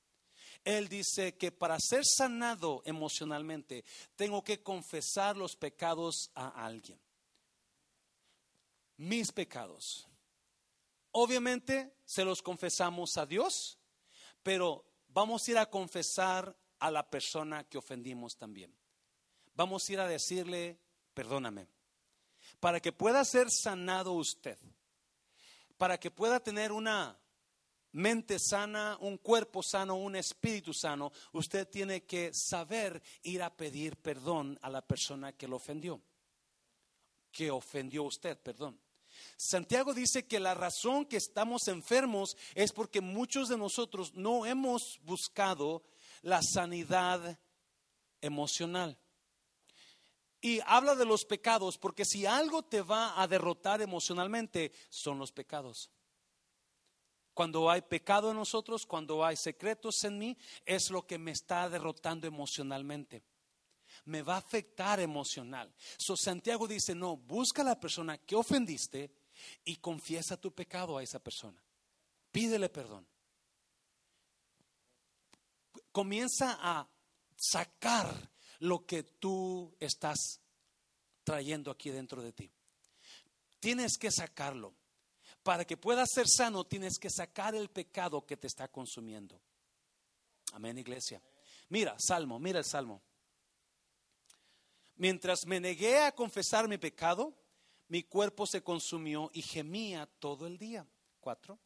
[0.64, 7.00] Él dice que para ser sanado emocionalmente tengo que confesar los pecados a alguien.
[8.98, 10.08] Mis pecados.
[11.20, 13.80] Obviamente se los confesamos a Dios,
[14.44, 18.72] pero vamos a ir a confesar a la persona que ofendimos también.
[19.56, 20.80] Vamos a ir a decirle,
[21.16, 21.70] perdóname,
[22.60, 24.60] para que pueda ser sanado usted,
[25.76, 27.20] para que pueda tener una
[27.94, 33.98] mente sana, un cuerpo sano, un espíritu sano, usted tiene que saber ir a pedir
[33.98, 36.00] perdón a la persona que lo ofendió,
[37.32, 38.80] que ofendió usted, perdón.
[39.38, 45.00] Santiago dice que la razón que estamos enfermos es porque muchos de nosotros no hemos
[45.04, 45.84] buscado
[46.24, 47.40] la sanidad
[48.20, 48.98] emocional.
[50.42, 55.32] Y habla de los pecados, porque si algo te va a derrotar emocionalmente, son los
[55.32, 55.92] pecados.
[57.36, 60.36] Cuando hay pecado en nosotros, cuando hay secretos en mí,
[60.66, 63.24] es lo que me está derrotando emocionalmente.
[64.06, 65.72] Me va a afectar emocional.
[66.00, 69.12] So Santiago dice, no, busca a la persona que ofendiste
[69.64, 71.62] y confiesa tu pecado a esa persona.
[72.32, 73.08] Pídele perdón.
[75.92, 76.88] Comienza a
[77.36, 80.40] sacar lo que tú estás
[81.24, 82.52] trayendo aquí dentro de ti.
[83.60, 84.74] Tienes que sacarlo.
[85.44, 89.40] Para que puedas ser sano, tienes que sacar el pecado que te está consumiendo.
[90.54, 91.22] Amén, iglesia.
[91.70, 93.02] Mira, Salmo, mira el Salmo.
[94.96, 97.34] Mientras me negué a confesar mi pecado,
[97.90, 100.86] mi cuerpo se consumió y gemía todo el día.
[101.20, 101.60] Cuatro.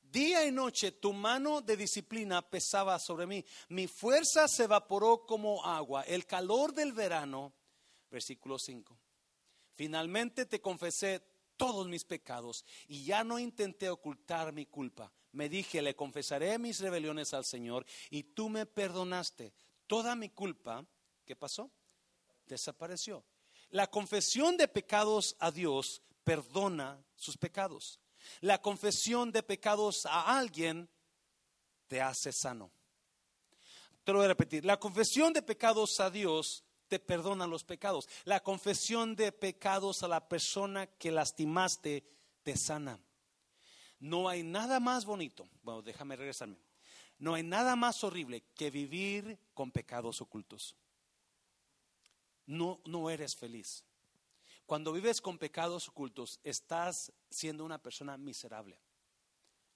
[0.00, 3.44] Día y noche tu mano de disciplina pesaba sobre mí.
[3.68, 6.02] Mi fuerza se evaporó como agua.
[6.02, 7.52] El calor del verano.
[8.10, 8.96] Versículo 5.
[9.74, 11.20] Finalmente te confesé
[11.56, 15.12] todos mis pecados y ya no intenté ocultar mi culpa.
[15.32, 19.52] Me dije, le confesaré mis rebeliones al Señor y tú me perdonaste.
[19.88, 20.86] Toda mi culpa,
[21.24, 21.72] ¿qué pasó?
[22.46, 23.24] Desapareció.
[23.74, 27.98] La confesión de pecados a Dios perdona sus pecados.
[28.40, 30.88] La confesión de pecados a alguien
[31.88, 32.70] te hace sano.
[34.04, 34.64] Te lo voy a repetir.
[34.64, 38.08] La confesión de pecados a Dios te perdona los pecados.
[38.24, 42.04] La confesión de pecados a la persona que lastimaste
[42.44, 43.00] te sana.
[43.98, 45.48] No hay nada más bonito.
[45.64, 46.60] Bueno, déjame regresarme.
[47.18, 50.76] No hay nada más horrible que vivir con pecados ocultos
[52.46, 53.84] no, no eres feliz.
[54.66, 58.80] Cuando vives con pecados ocultos, estás siendo una persona miserable.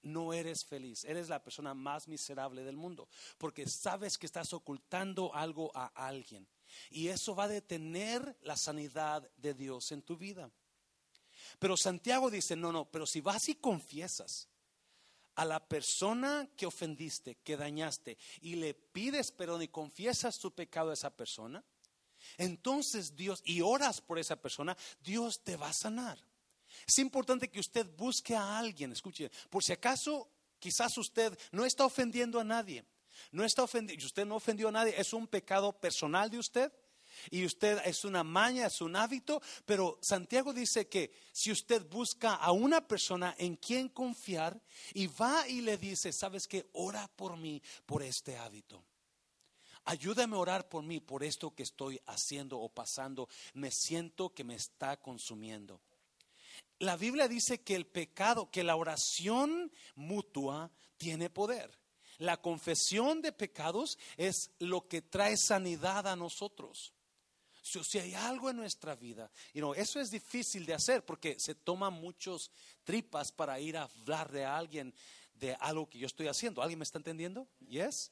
[0.01, 5.35] No eres feliz, eres la persona más miserable del mundo, porque sabes que estás ocultando
[5.35, 6.47] algo a alguien.
[6.89, 10.49] Y eso va a detener la sanidad de Dios en tu vida.
[11.59, 14.47] Pero Santiago dice, no, no, pero si vas y confiesas
[15.35, 20.91] a la persona que ofendiste, que dañaste, y le pides perdón y confiesas tu pecado
[20.91, 21.63] a esa persona,
[22.37, 26.19] entonces Dios, y oras por esa persona, Dios te va a sanar.
[26.87, 31.85] Es importante que usted busque a alguien, escuche, por si acaso quizás usted no está
[31.85, 32.85] ofendiendo a nadie,
[33.31, 36.71] no está ofendiendo, usted no ofendió a nadie, es un pecado personal de usted.
[37.31, 42.35] Y usted es una maña, es un hábito, pero Santiago dice que si usted busca
[42.35, 44.61] a una persona en quien confiar
[44.93, 48.85] y va y le dice, sabes que ora por mí por este hábito.
[49.89, 53.27] Ayúdame a orar por mí, por esto que estoy haciendo o pasando.
[53.55, 55.81] Me siento que me está consumiendo.
[56.77, 61.75] La Biblia dice que el pecado, que la oración mutua tiene poder.
[62.19, 66.93] La confesión de pecados es lo que trae sanidad a nosotros.
[67.63, 71.55] Si, hay algo en nuestra vida, y no eso es difícil de hacer porque se
[71.55, 72.51] toman muchos
[72.83, 74.93] tripas para ir a hablar de alguien
[75.33, 76.61] de algo que yo estoy haciendo.
[76.61, 77.47] ¿Alguien me está entendiendo?
[77.67, 78.11] Yes.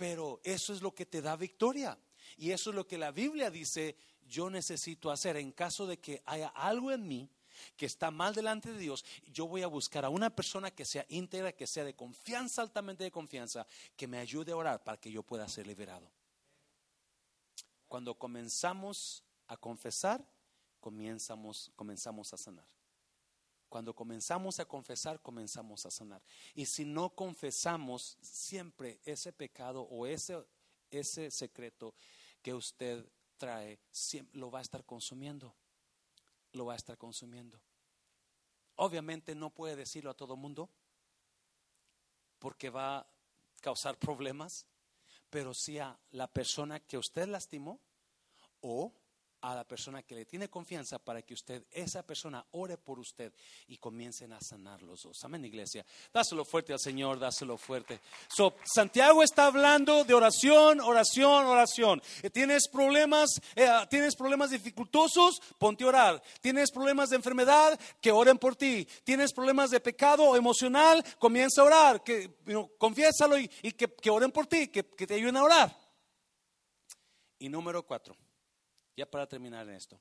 [0.00, 1.98] Pero eso es lo que te da victoria.
[2.38, 6.22] Y eso es lo que la Biblia dice, yo necesito hacer en caso de que
[6.24, 7.28] haya algo en mí
[7.76, 11.04] que está mal delante de Dios, yo voy a buscar a una persona que sea
[11.10, 15.12] íntegra, que sea de confianza, altamente de confianza, que me ayude a orar para que
[15.12, 16.10] yo pueda ser liberado.
[17.86, 20.24] Cuando comenzamos a confesar,
[20.80, 22.79] comenzamos, comenzamos a sanar.
[23.70, 26.22] Cuando comenzamos a confesar, comenzamos a sanar.
[26.54, 30.44] Y si no confesamos siempre ese pecado o ese,
[30.90, 31.94] ese secreto
[32.42, 33.78] que usted trae,
[34.32, 35.56] lo va a estar consumiendo
[36.52, 37.60] lo va a estar consumiendo.
[38.76, 40.70] Obviamente no puede decirlo a todo mundo
[42.38, 43.06] porque va a
[43.60, 44.66] causar problemas,
[45.28, 47.80] pero sí a la persona que usted lastimó
[48.60, 48.92] o
[49.42, 53.32] a la persona que le tiene confianza para que usted, esa persona, ore por usted
[53.68, 55.18] y comiencen a sanar los dos.
[55.24, 55.84] Amén, iglesia.
[56.12, 58.00] Dáselo fuerte al Señor, dáselo fuerte.
[58.28, 62.02] So, Santiago está hablando de oración, oración, oración.
[62.22, 65.40] Eh, ¿Tienes problemas, eh, tienes problemas dificultosos?
[65.58, 66.22] Ponte a orar.
[66.40, 67.78] ¿Tienes problemas de enfermedad?
[68.00, 68.86] Que oren por ti.
[69.04, 71.04] ¿Tienes problemas de pecado emocional?
[71.18, 72.04] Comienza a orar.
[72.04, 72.30] Que,
[72.78, 75.90] confiésalo y, que, oren por ti, que te ayuden a orar.
[77.38, 78.14] Y número cuatro.
[78.96, 80.00] Ya para terminar en esto.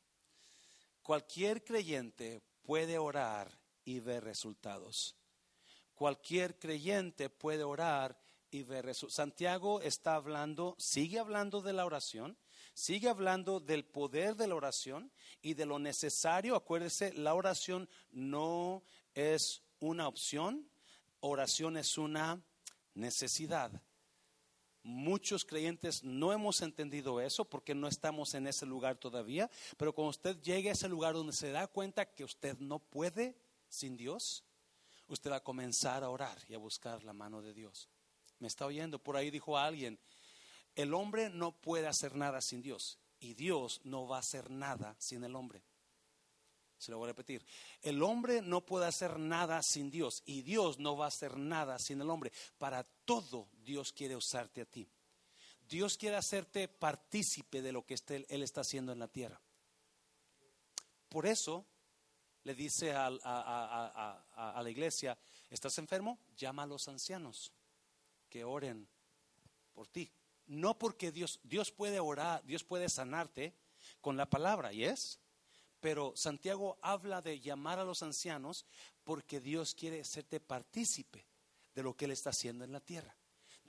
[1.02, 5.16] Cualquier creyente puede orar y ver resultados.
[5.96, 8.18] Cualquier creyente puede orar
[8.52, 9.16] y ver resultados.
[9.16, 12.38] Santiago está hablando, sigue hablando de la oración,
[12.74, 15.12] sigue hablando del poder de la oración
[15.42, 16.56] y de lo necesario.
[16.56, 18.84] Acuérdese, la oración no
[19.14, 20.70] es una opción,
[21.20, 22.42] oración es una
[22.94, 23.72] necesidad.
[24.90, 30.10] Muchos creyentes no hemos entendido eso porque no estamos en ese lugar todavía, pero cuando
[30.10, 33.38] usted llegue a ese lugar donde se da cuenta que usted no puede
[33.70, 34.44] sin Dios,
[35.08, 37.88] usted va a comenzar a orar y a buscar la mano de Dios.
[38.40, 38.98] ¿Me está oyendo?
[38.98, 40.00] Por ahí dijo alguien,
[40.76, 44.96] el hombre no puede hacer nada sin Dios y Dios no va a hacer nada
[44.98, 45.62] sin el hombre.
[46.80, 47.46] Se lo voy a repetir.
[47.82, 51.78] El hombre no puede hacer nada sin Dios y Dios no va a hacer nada
[51.78, 52.32] sin el hombre.
[52.58, 54.90] Para todo Dios quiere usarte a ti.
[55.68, 59.40] Dios quiere hacerte partícipe de lo que Él está haciendo en la tierra.
[61.10, 61.66] Por eso
[62.44, 65.18] le dice a, a, la iglesia,
[65.50, 66.18] ¿estás enfermo?
[66.38, 67.52] Llama a los ancianos
[68.30, 68.88] que oren
[69.74, 70.12] por ti.
[70.48, 73.54] No porque Dios, Dios puede orar, Dios puede sanarte
[74.02, 75.20] con la palabra, ¿y es?
[75.80, 78.66] Pero Santiago habla de llamar a los ancianos
[79.04, 81.26] porque Dios quiere hacerte partícipe
[81.74, 83.16] de lo que Él está haciendo en la tierra.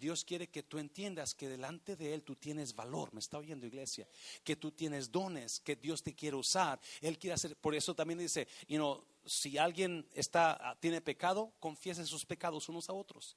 [0.01, 3.67] Dios quiere que tú entiendas que delante de Él tú tienes valor, me está oyendo
[3.67, 4.09] iglesia,
[4.43, 6.81] que tú tienes dones, que Dios te quiere usar.
[7.03, 12.07] Él quiere hacer, por eso también dice, you know, si alguien está, tiene pecado, confiesen
[12.07, 13.37] sus pecados unos a otros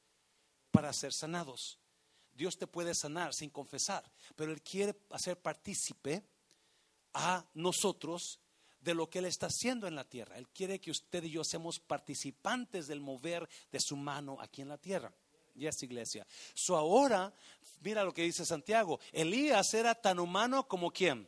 [0.72, 1.80] para ser sanados.
[2.34, 6.24] Dios te puede sanar sin confesar, pero Él quiere hacer partícipe
[7.14, 8.40] a nosotros
[8.84, 10.38] de lo que Él está haciendo en la tierra.
[10.38, 14.70] Él quiere que usted y yo seamos participantes del mover de su mano aquí en
[14.70, 15.14] la tierra.
[15.56, 16.26] Y esta iglesia.
[16.54, 17.32] So ahora,
[17.82, 19.00] mira lo que dice Santiago.
[19.12, 21.28] Elías era tan humano como quien,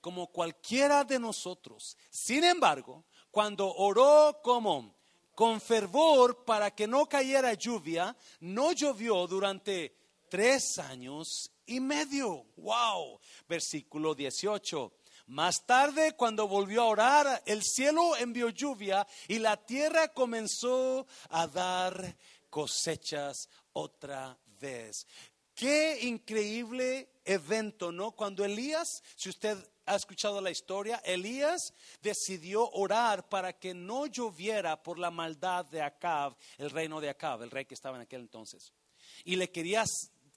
[0.00, 1.96] como cualquiera de nosotros.
[2.10, 4.96] Sin embargo, cuando oró como
[5.34, 9.94] con fervor para que no cayera lluvia, no llovió durante
[10.28, 12.46] tres años y medio.
[12.56, 13.20] Wow.
[13.48, 14.92] Versículo 18.
[15.26, 21.48] Más tarde, cuando volvió a orar, el cielo envió lluvia y la tierra comenzó a
[21.48, 22.16] dar
[22.48, 25.04] cosechas otra vez.
[25.52, 28.12] Qué increíble evento, ¿no?
[28.12, 31.72] Cuando Elías, si usted ha escuchado la historia, Elías
[32.02, 37.42] decidió orar para que no lloviera por la maldad de Acab, el reino de Acab,
[37.42, 38.72] el rey que estaba en aquel entonces.
[39.24, 39.84] Y le quería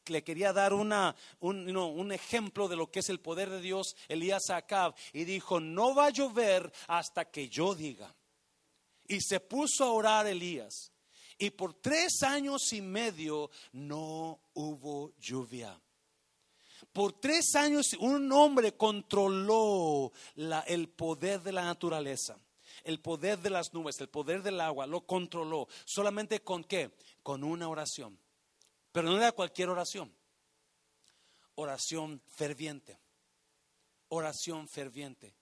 [0.08, 4.50] le quería dar una, un, ejemplo de lo que es el poder de Dios, Elías
[4.50, 8.14] Acab, y dijo, no va a llover hasta que yo diga.
[9.08, 10.92] Y se puso a orar Elías.
[11.38, 15.80] Y por tres años y medio no hubo lluvia.
[16.92, 20.12] Por tres años un hombre controló
[20.68, 22.38] el poder de la naturaleza,
[22.84, 25.68] el poder de las nubes, el poder del agua, lo controló.
[25.86, 26.92] ¿Solamente con qué?
[27.24, 28.18] Con una oración.
[28.92, 30.14] Pero no era cualquier oración.
[31.56, 33.00] Oración ferviente.
[34.10, 35.36] Oración ferviente.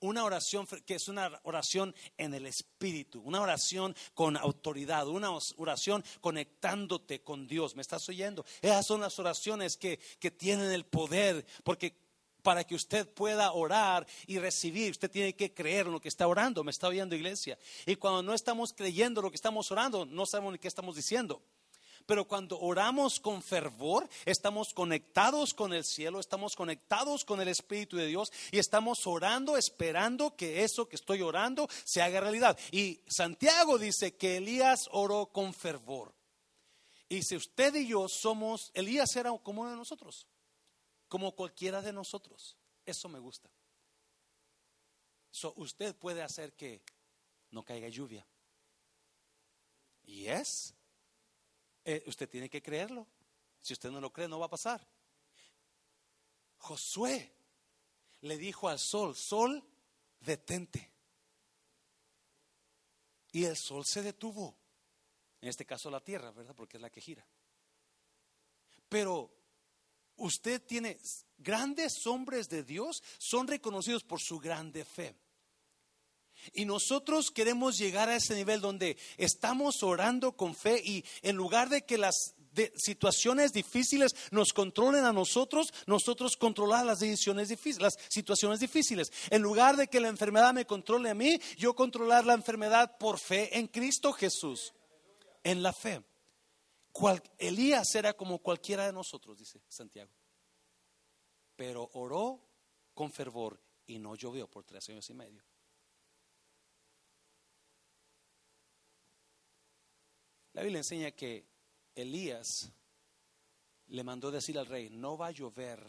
[0.00, 6.04] una oración que es una oración en el espíritu, una oración con autoridad, una oración
[6.20, 7.74] conectándote con Dios.
[7.74, 8.44] ¿Me estás oyendo?
[8.62, 11.96] Esas son las oraciones que, que tienen el poder, porque
[12.42, 16.26] para que usted pueda orar y recibir, usted tiene que creer en lo que está
[16.28, 16.62] orando.
[16.62, 17.58] ¿Me está oyendo, iglesia?
[17.84, 21.42] Y cuando no estamos creyendo lo que estamos orando, no sabemos ni qué estamos diciendo.
[22.08, 27.98] Pero cuando oramos con fervor, estamos conectados con el cielo, estamos conectados con el Espíritu
[27.98, 32.58] de Dios y estamos orando, esperando que eso que estoy orando se haga realidad.
[32.72, 36.14] Y Santiago dice que Elías oró con fervor.
[37.10, 40.26] Y si usted y yo somos, Elías era como uno de nosotros,
[41.08, 42.56] como cualquiera de nosotros.
[42.86, 43.50] Eso me gusta.
[45.56, 46.80] usted puede hacer que
[47.50, 48.26] no caiga lluvia.
[50.06, 50.72] Y es
[51.90, 53.06] eh, usted tiene que creerlo.
[53.62, 54.86] Si usted no lo cree, no va a pasar.
[56.58, 57.32] Josué
[58.20, 59.64] le dijo al sol, sol,
[60.20, 60.92] detente.
[63.32, 64.54] Y el sol se detuvo.
[65.40, 66.54] En este caso la tierra, ¿verdad?
[66.54, 67.26] Porque es la que gira.
[68.90, 69.34] Pero
[70.16, 70.98] usted tiene
[71.38, 75.16] grandes hombres de Dios, son reconocidos por su grande fe.
[76.52, 81.68] Y nosotros queremos llegar a ese nivel donde estamos orando con fe y en lugar
[81.68, 82.34] de que las
[82.76, 89.12] situaciones difíciles nos controlen a nosotros, nosotros controlar las decisiones difíciles, las situaciones difíciles.
[89.30, 93.18] En lugar de que la enfermedad me controle a mí, yo controlar la enfermedad por
[93.18, 94.74] fe en Cristo Jesús,
[95.44, 96.02] en la fe.
[97.38, 100.10] Elías era como cualquiera de nosotros, dice Santiago.
[101.54, 102.40] Pero oró
[102.94, 105.44] con fervor y no llovió por tres años y medio.
[110.58, 111.46] La Biblia enseña que
[111.94, 112.68] Elías
[113.86, 115.80] le mandó decir al rey, no va a llover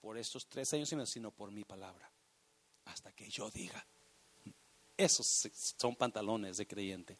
[0.00, 2.10] por estos tres años y medio, sino por mi palabra,
[2.86, 3.86] hasta que yo diga.
[4.96, 5.48] Esos
[5.78, 7.16] son pantalones de creyente,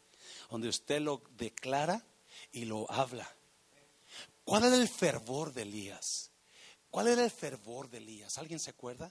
[0.49, 2.05] donde usted lo declara
[2.51, 3.33] y lo habla.
[4.43, 6.31] ¿Cuál era el fervor de Elías?
[6.89, 8.37] ¿Cuál era el fervor de Elías?
[8.37, 9.09] ¿Alguien se acuerda?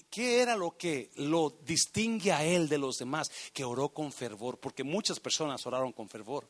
[0.00, 3.30] ¿Qué, era lo que lo distingue a él de los demás?
[3.52, 6.48] Que oró con fervor, porque muchas personas oraron con fervor.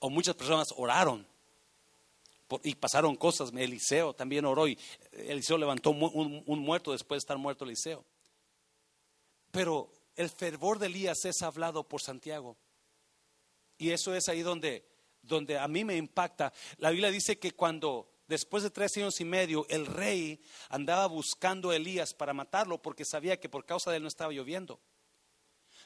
[0.00, 1.26] O muchas personas oraron
[2.62, 3.52] y pasaron cosas.
[3.54, 4.78] Eliseo también oró y
[5.12, 8.04] Eliseo levantó un, muerto después de estar muerto Eliseo.
[9.50, 12.56] Pero el fervor de Elías es hablado por Santiago.
[13.78, 14.84] Y eso es ahí donde,
[15.22, 16.52] donde a mí me impacta.
[16.78, 21.70] La Biblia dice que cuando después de tres años y medio, el rey andaba buscando
[21.70, 24.80] a Elías para matarlo porque sabía que por causa de él no estaba lloviendo.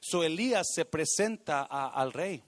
[0.01, 2.45] So Elías se presenta al rey.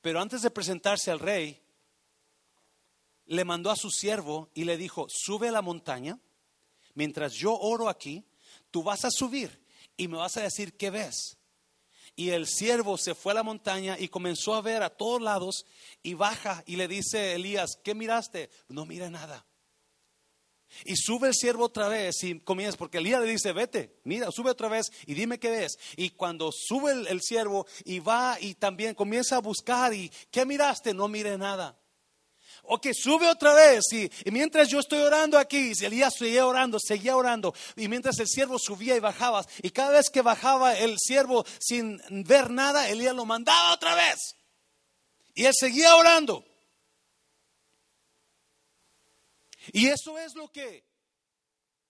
[0.00, 1.62] Pero antes de presentarse al rey,
[3.26, 6.18] le mandó a su siervo y le dijo, sube a la montaña,
[6.94, 8.24] mientras yo oro aquí,
[8.70, 9.62] tú vas a subir
[9.98, 11.37] y me vas a decir qué ves.
[12.18, 15.64] Y el siervo se fue a la montaña y comenzó a ver a todos lados
[16.02, 18.50] y baja y le dice Elías, ¿qué miraste?
[18.66, 19.46] No mira nada.
[20.84, 24.50] Y sube el siervo otra vez y comienza, porque Elías le dice, vete, mira, sube
[24.50, 25.78] otra vez y dime qué ves.
[25.96, 30.44] Y cuando sube el, el siervo y va y también comienza a buscar y, ¿qué
[30.44, 30.94] miraste?
[30.94, 31.78] No mire nada.
[32.70, 33.82] Ok, sube otra vez.
[33.92, 37.54] Y, mientras yo estoy orando aquí, Elías seguía orando, seguía orando.
[37.76, 41.98] Y mientras el siervo subía y bajaba, y cada vez que bajaba el siervo sin
[42.10, 44.36] ver nada, Elías lo mandaba otra vez.
[45.34, 46.44] Y él seguía orando.
[49.72, 50.87] Y eso es lo que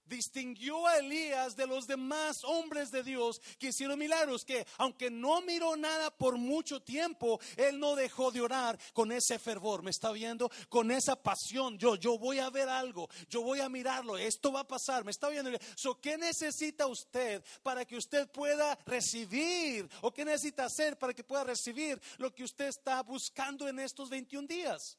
[0.08, 5.40] distinguió a Elías de los demás hombres de Dios que hicieron milagros, que aunque no
[5.42, 10.10] miró nada por mucho tiempo, él no dejó de orar con ese fervor, ¿me está
[10.12, 10.50] viendo?
[10.68, 14.60] Con esa pasión, yo, yo voy a ver algo, yo voy a mirarlo, esto va
[14.60, 15.50] a pasar, ¿me está viendo?
[15.76, 21.24] So, ¿Qué necesita usted para que usted pueda recibir o qué necesita hacer para que
[21.24, 24.98] pueda recibir lo que usted está buscando en estos 21 días?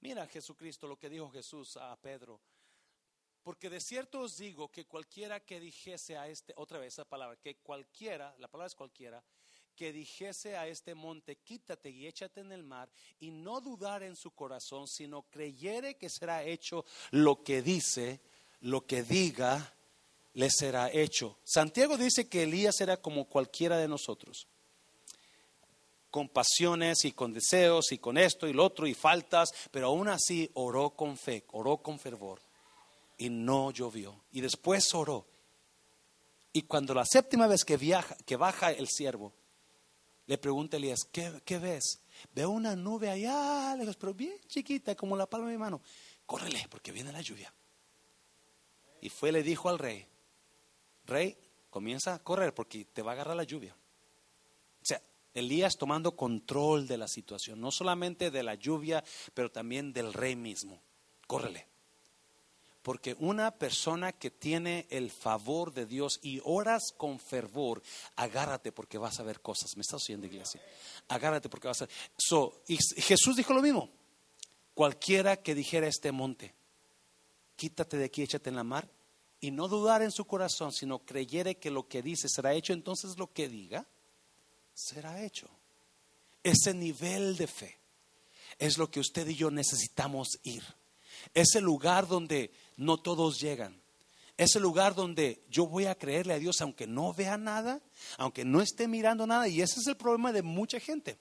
[0.00, 2.40] Mira Jesucristo, lo que dijo Jesús a Pedro.
[3.42, 7.38] Porque de cierto os digo que cualquiera que dijese a este, otra vez esa palabra,
[7.42, 9.22] que cualquiera, la palabra es cualquiera,
[9.78, 14.16] que dijese a este monte, quítate y échate en el mar, y no dudar en
[14.16, 18.20] su corazón, sino creyere que será hecho lo que dice,
[18.62, 19.72] lo que diga,
[20.34, 21.38] le será hecho.
[21.44, 24.48] Santiago dice que Elías era como cualquiera de nosotros,
[26.10, 30.08] con pasiones y con deseos y con esto y lo otro y faltas, pero aún
[30.08, 32.47] así oró con fe, oró con fervor
[33.18, 34.24] y no llovió.
[34.30, 35.26] Y después oró.
[36.52, 39.34] Y cuando la séptima vez que, viaja, que baja el siervo,
[40.26, 42.00] le pregunta a Elías, ¿qué, ves?
[42.34, 45.82] Veo una nube allá lejos, pero bien chiquita, como la palma de mi mano.
[46.24, 47.52] Córrele, porque viene la lluvia.
[49.00, 50.06] Y fue le dijo al rey,
[51.06, 51.36] rey,
[51.70, 53.74] comienza a correr porque te va a agarrar la lluvia.
[53.74, 55.00] O sea,
[55.34, 59.04] Elías tomando control de la situación, no solamente de la lluvia,
[59.34, 60.82] pero también del rey mismo.
[61.26, 61.68] Córrele.
[62.88, 67.82] Porque una persona que tiene el favor de Dios y oras con fervor,
[68.16, 69.76] agárrate porque vas a ver cosas.
[69.76, 70.62] ¿Me estás oyendo, iglesia?
[71.06, 71.94] Agárrate porque vas a ver.
[72.16, 73.90] So, y Jesús dijo lo mismo.
[74.72, 76.54] Cualquiera que dijera este monte,
[77.56, 78.88] quítate de aquí, échate en la mar,
[79.38, 83.18] y no dudar en su corazón, sino creyere que lo que dice será hecho, entonces
[83.18, 83.86] lo que diga
[84.72, 85.50] será hecho.
[86.42, 87.78] Ese nivel de fe
[88.58, 90.64] es lo que usted y yo necesitamos ir.
[91.34, 93.78] Ese lugar donde no todos llegan.
[94.38, 97.82] Ese lugar donde yo voy a creerle a Dios aunque no vea nada,
[98.16, 99.48] aunque no esté mirando nada.
[99.48, 101.18] Y ese es el problema de mucha gente.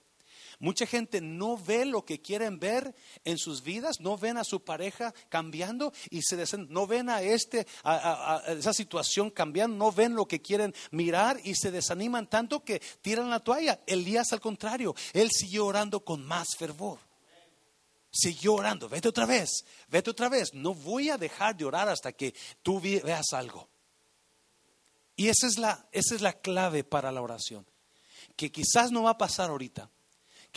[0.59, 2.95] Mucha gente no ve lo que quieren ver
[3.25, 6.37] en sus vidas, no ven a su pareja cambiando y se
[6.69, 11.53] no ven a este a, esa situación cambiando, no ven lo que quieren mirar y
[11.53, 13.79] se desaniman tanto que tiran la toalla.
[13.85, 17.06] Elías al contrario, él siguió orando con más fervor.
[18.11, 20.53] Siguió orando, vete otra vez, vete otra vez.
[20.53, 22.33] No voy a dejar de orar hasta que
[22.63, 23.69] tú veas algo.
[25.15, 27.65] Y esa es la, esa es la clave para la oración.
[28.35, 29.89] Que quizás no va a pasar ahorita,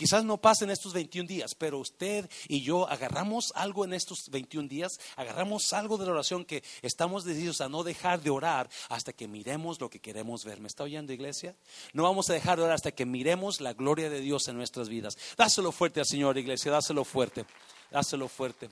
[0.01, 4.67] Quizás no pasen estos 21 días, pero usted y yo agarramos algo en estos 21
[4.67, 9.13] días, agarramos algo de la oración que estamos decididos a no dejar de orar hasta
[9.13, 10.59] que miremos lo que queremos ver.
[10.59, 11.55] ¿Me está oyendo, iglesia?
[11.93, 14.89] No vamos a dejar de orar hasta que miremos la gloria de Dios en nuestras
[14.89, 15.19] vidas.
[15.37, 17.45] Dáselo fuerte al Señor, iglesia, dáselo fuerte,
[17.91, 18.71] dáselo fuerte.